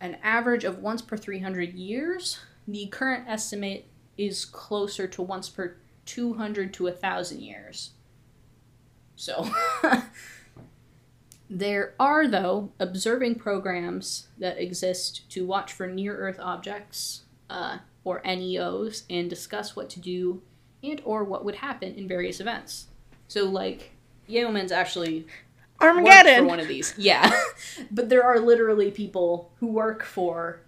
an 0.00 0.16
average 0.22 0.64
of 0.64 0.78
once 0.78 1.02
per 1.02 1.16
300 1.16 1.74
years. 1.74 2.38
The 2.68 2.86
current 2.86 3.24
estimate 3.28 3.86
is 4.16 4.44
closer 4.44 5.06
to 5.08 5.22
once 5.22 5.48
per 5.48 5.76
200 6.04 6.72
to 6.74 6.84
1,000 6.84 7.40
years. 7.40 7.90
So, 9.16 9.48
there 11.48 11.94
are, 12.00 12.26
though, 12.26 12.72
observing 12.80 13.36
programs 13.36 14.28
that 14.38 14.58
exist 14.58 15.28
to 15.30 15.46
watch 15.46 15.72
for 15.72 15.86
near 15.86 16.16
Earth 16.16 16.38
objects, 16.40 17.24
uh, 17.50 17.78
or 18.04 18.20
NEOs, 18.24 19.04
and 19.10 19.28
discuss 19.30 19.76
what 19.76 19.88
to 19.90 20.00
do 20.00 20.42
and 20.82 21.00
or 21.04 21.24
what 21.24 21.44
would 21.44 21.56
happen 21.56 21.94
in 21.94 22.06
various 22.08 22.40
events. 22.40 22.86
So, 23.28 23.44
like, 23.44 23.92
Yeomans 24.28 24.70
actually 24.72 25.26
worked 25.80 26.28
for 26.28 26.44
one 26.44 26.60
of 26.60 26.68
these. 26.68 26.94
Yeah. 26.96 27.30
but 27.90 28.08
there 28.08 28.24
are 28.24 28.38
literally 28.40 28.90
people 28.90 29.50
who 29.60 29.66
work 29.68 30.04
for 30.04 30.60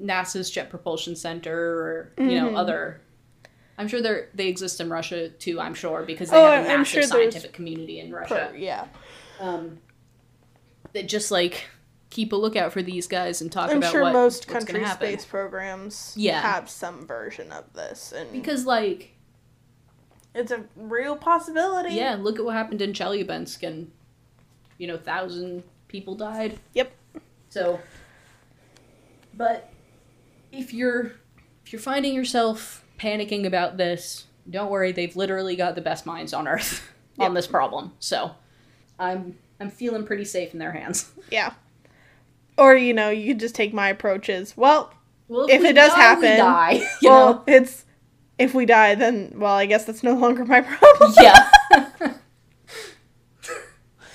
NASA's 0.00 0.50
Jet 0.50 0.70
Propulsion 0.70 1.14
Center 1.16 1.56
or, 1.58 2.12
you 2.18 2.40
know, 2.40 2.50
Mhm. 2.50 2.56
other 2.58 3.00
I'm 3.78 3.88
sure 3.88 4.02
they 4.02 4.26
they 4.34 4.48
exist 4.48 4.80
in 4.80 4.90
Russia 4.90 5.30
too, 5.30 5.58
I'm 5.58 5.74
sure, 5.74 6.02
because 6.02 6.30
they 6.30 6.36
Oh, 6.36 6.44
have 6.50 6.66
a 6.66 6.70
I'm 6.70 6.78
massive 6.80 6.86
sure 6.92 7.02
scientific 7.04 7.52
community 7.52 8.00
in 8.00 8.12
Russia. 8.12 8.52
yeah. 8.56 8.86
Um 9.40 9.78
that 10.92 11.08
just 11.08 11.30
like 11.30 11.64
keep 12.10 12.32
a 12.32 12.36
lookout 12.36 12.72
for 12.72 12.82
these 12.82 13.06
guys 13.06 13.40
and 13.40 13.50
talk 13.50 13.70
I'm 13.70 13.78
about 13.78 13.92
sure 13.92 14.02
what, 14.02 14.12
most 14.12 14.46
country 14.46 14.84
space 14.86 15.24
programs 15.24 16.12
Yeah. 16.16 16.40
have 16.42 16.68
some 16.68 17.06
version 17.06 17.50
of 17.52 17.72
this, 17.72 18.12
and 18.12 18.30
Because 18.32 18.66
like 18.66 19.12
it's 20.34 20.50
a 20.52 20.64
real 20.76 21.16
possibility. 21.16 21.94
yeah, 21.94 22.16
look 22.20 22.38
at 22.38 22.44
what 22.44 22.54
happened 22.54 22.82
in 22.82 22.92
Chelyabinsk 22.92 23.62
and 23.66 23.90
you 24.78 24.86
know, 24.88 24.96
thousand 24.98 25.62
people 25.88 26.14
died. 26.14 26.58
Yep. 26.74 26.92
So 27.50 27.80
but 29.34 29.70
if 30.50 30.72
you're 30.74 31.12
if 31.64 31.72
you're 31.72 31.80
finding 31.80 32.14
yourself 32.14 32.84
panicking 32.98 33.46
about 33.46 33.76
this, 33.76 34.24
don't 34.48 34.70
worry, 34.70 34.92
they've 34.92 35.16
literally 35.16 35.56
got 35.56 35.74
the 35.74 35.80
best 35.80 36.04
minds 36.06 36.32
on 36.34 36.46
earth 36.48 36.90
on 37.18 37.26
Yep. 37.30 37.34
this 37.34 37.46
problem. 37.46 37.92
So 38.00 38.32
I'm 38.98 39.38
I'm 39.62 39.70
feeling 39.70 40.04
pretty 40.04 40.24
safe 40.24 40.52
in 40.52 40.58
their 40.58 40.72
hands. 40.72 41.10
Yeah. 41.30 41.54
Or 42.58 42.76
you 42.76 42.92
know, 42.92 43.08
you 43.08 43.28
could 43.28 43.40
just 43.40 43.54
take 43.54 43.72
my 43.72 43.88
approaches. 43.88 44.54
Well, 44.56 44.92
Well, 45.28 45.46
If 45.48 45.62
we 45.62 45.68
it 45.68 45.72
does 45.72 45.92
die, 45.92 45.96
we 45.96 46.26
happen, 46.26 46.36
die, 46.38 46.72
you 47.00 47.08
well, 47.08 47.34
know? 47.34 47.44
it's 47.46 47.86
if 48.38 48.52
we 48.54 48.66
die, 48.66 48.94
then 48.94 49.32
well, 49.36 49.54
I 49.54 49.64
guess 49.66 49.84
that's 49.86 50.02
no 50.02 50.14
longer 50.14 50.44
my 50.44 50.60
problem. 50.72 51.14
Yeah. 51.20 51.48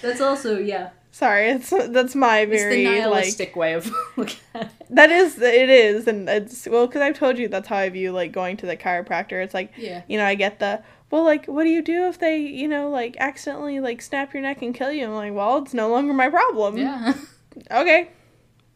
That's 0.02 0.22
also 0.22 0.60
yeah. 0.60 0.90
Sorry, 1.18 1.50
it's 1.50 1.72
that's 1.72 2.14
my 2.14 2.42
It's 2.42 2.52
the 2.52 2.58
very 2.58 2.86
like 2.86 2.98
nihilistic 3.00 3.56
way 3.56 3.74
of 3.74 3.92
looking 4.18 4.38
at 4.54 4.64
it. 4.66 4.70
that 4.92 5.10
is 5.10 5.42
it 5.42 5.68
is, 5.68 6.08
and 6.08 6.30
it's 6.30 6.68
well 6.68 6.86
because 6.86 7.02
I've 7.02 7.18
told 7.18 7.40
you 7.40 7.48
that's 7.48 7.68
how 7.68 7.78
I 7.78 7.90
view 7.90 8.12
like 8.12 8.32
going 8.32 8.56
to 8.58 8.68
the 8.68 8.78
chiropractor. 8.78 9.44
It's 9.44 9.56
like 9.56 9.72
Yeah. 9.78 10.04
you 10.08 10.20
know 10.20 10.26
I 10.26 10.36
get 10.36 10.60
the 10.60 10.84
well 11.10 11.24
like 11.24 11.48
what 11.48 11.64
do 11.64 11.70
you 11.72 11.82
do 11.82 12.06
if 12.08 12.20
they 12.20 12.38
you 12.38 12.68
know 12.68 12.92
like 12.92 13.18
accidentally 13.20 13.80
like 13.80 14.04
snap 14.04 14.32
your 14.32 14.44
neck 14.44 14.62
and 14.62 14.76
kill 14.76 14.92
you? 14.92 15.06
I'm 15.06 15.16
like 15.16 15.34
well 15.34 15.58
it's 15.58 15.74
no 15.74 15.90
longer 15.90 16.14
my 16.14 16.30
problem. 16.30 16.78
Yeah. 16.78 17.14
Okay, 17.72 18.10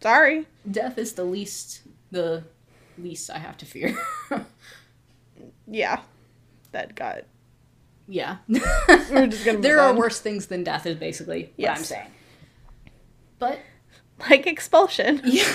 sorry. 0.01 0.47
Death 0.71 0.97
is 0.97 1.13
the 1.13 1.23
least 1.23 1.81
the 2.09 2.43
least 2.97 3.29
I 3.29 3.37
have 3.37 3.55
to 3.57 3.65
fear. 3.67 3.95
Yeah, 5.67 6.01
that 6.71 6.95
got. 6.95 7.25
yeah. 8.07 8.37
We're 8.47 9.27
just 9.27 9.45
gonna 9.45 9.59
there 9.59 9.79
are 9.79 9.89
on. 9.89 9.95
worse 9.97 10.19
things 10.19 10.47
than 10.47 10.63
death 10.63 10.85
is 10.87 10.95
basically 10.97 11.53
what 11.55 11.69
I'm 11.69 11.83
saying. 11.83 12.07
But 13.41 13.59
like 14.29 14.45
expulsion. 14.45 15.19
yeah. 15.25 15.51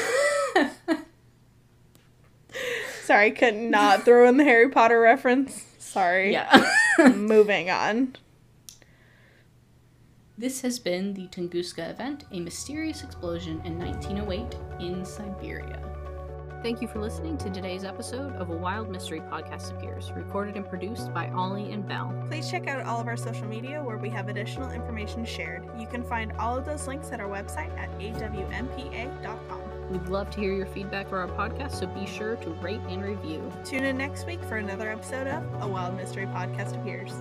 Sorry, 3.04 3.30
could 3.30 3.54
not 3.54 4.04
throw 4.04 4.28
in 4.28 4.38
the 4.38 4.44
Harry 4.44 4.68
Potter 4.68 5.00
reference. 5.00 5.64
Sorry. 5.78 6.32
yeah. 6.32 6.68
Moving 7.14 7.70
on. 7.70 8.16
This 10.36 10.62
has 10.62 10.80
been 10.80 11.14
the 11.14 11.28
Tunguska 11.28 11.88
event, 11.88 12.24
a 12.32 12.40
mysterious 12.40 13.04
explosion 13.04 13.62
in 13.64 13.78
1908 13.78 14.56
in 14.80 15.04
Siberia. 15.04 15.95
Thank 16.62 16.82
you 16.82 16.88
for 16.88 17.00
listening 17.00 17.36
to 17.38 17.50
today's 17.50 17.84
episode 17.84 18.34
of 18.36 18.50
A 18.50 18.56
Wild 18.56 18.88
Mystery 18.88 19.20
Podcast 19.20 19.70
Appears, 19.70 20.10
recorded 20.16 20.56
and 20.56 20.68
produced 20.68 21.12
by 21.14 21.28
Ollie 21.30 21.70
and 21.70 21.86
Bell. 21.86 22.12
Please 22.28 22.50
check 22.50 22.66
out 22.66 22.84
all 22.84 23.00
of 23.00 23.06
our 23.06 23.16
social 23.16 23.46
media 23.46 23.82
where 23.82 23.98
we 23.98 24.08
have 24.10 24.28
additional 24.28 24.70
information 24.70 25.24
shared. 25.24 25.64
You 25.78 25.86
can 25.86 26.02
find 26.02 26.32
all 26.38 26.56
of 26.56 26.64
those 26.64 26.88
links 26.88 27.12
at 27.12 27.20
our 27.20 27.28
website 27.28 27.76
at 27.78 27.90
awmpa.com. 28.00 29.60
We'd 29.90 30.08
love 30.08 30.30
to 30.30 30.40
hear 30.40 30.52
your 30.52 30.66
feedback 30.66 31.08
for 31.08 31.18
our 31.18 31.28
podcast, 31.28 31.72
so 31.72 31.86
be 31.86 32.06
sure 32.06 32.34
to 32.36 32.50
rate 32.54 32.80
and 32.88 33.04
review. 33.04 33.52
Tune 33.64 33.84
in 33.84 33.96
next 33.96 34.26
week 34.26 34.42
for 34.44 34.56
another 34.56 34.90
episode 34.90 35.28
of 35.28 35.44
A 35.62 35.68
Wild 35.68 35.94
Mystery 35.96 36.26
Podcast 36.26 36.74
Appears. 36.74 37.12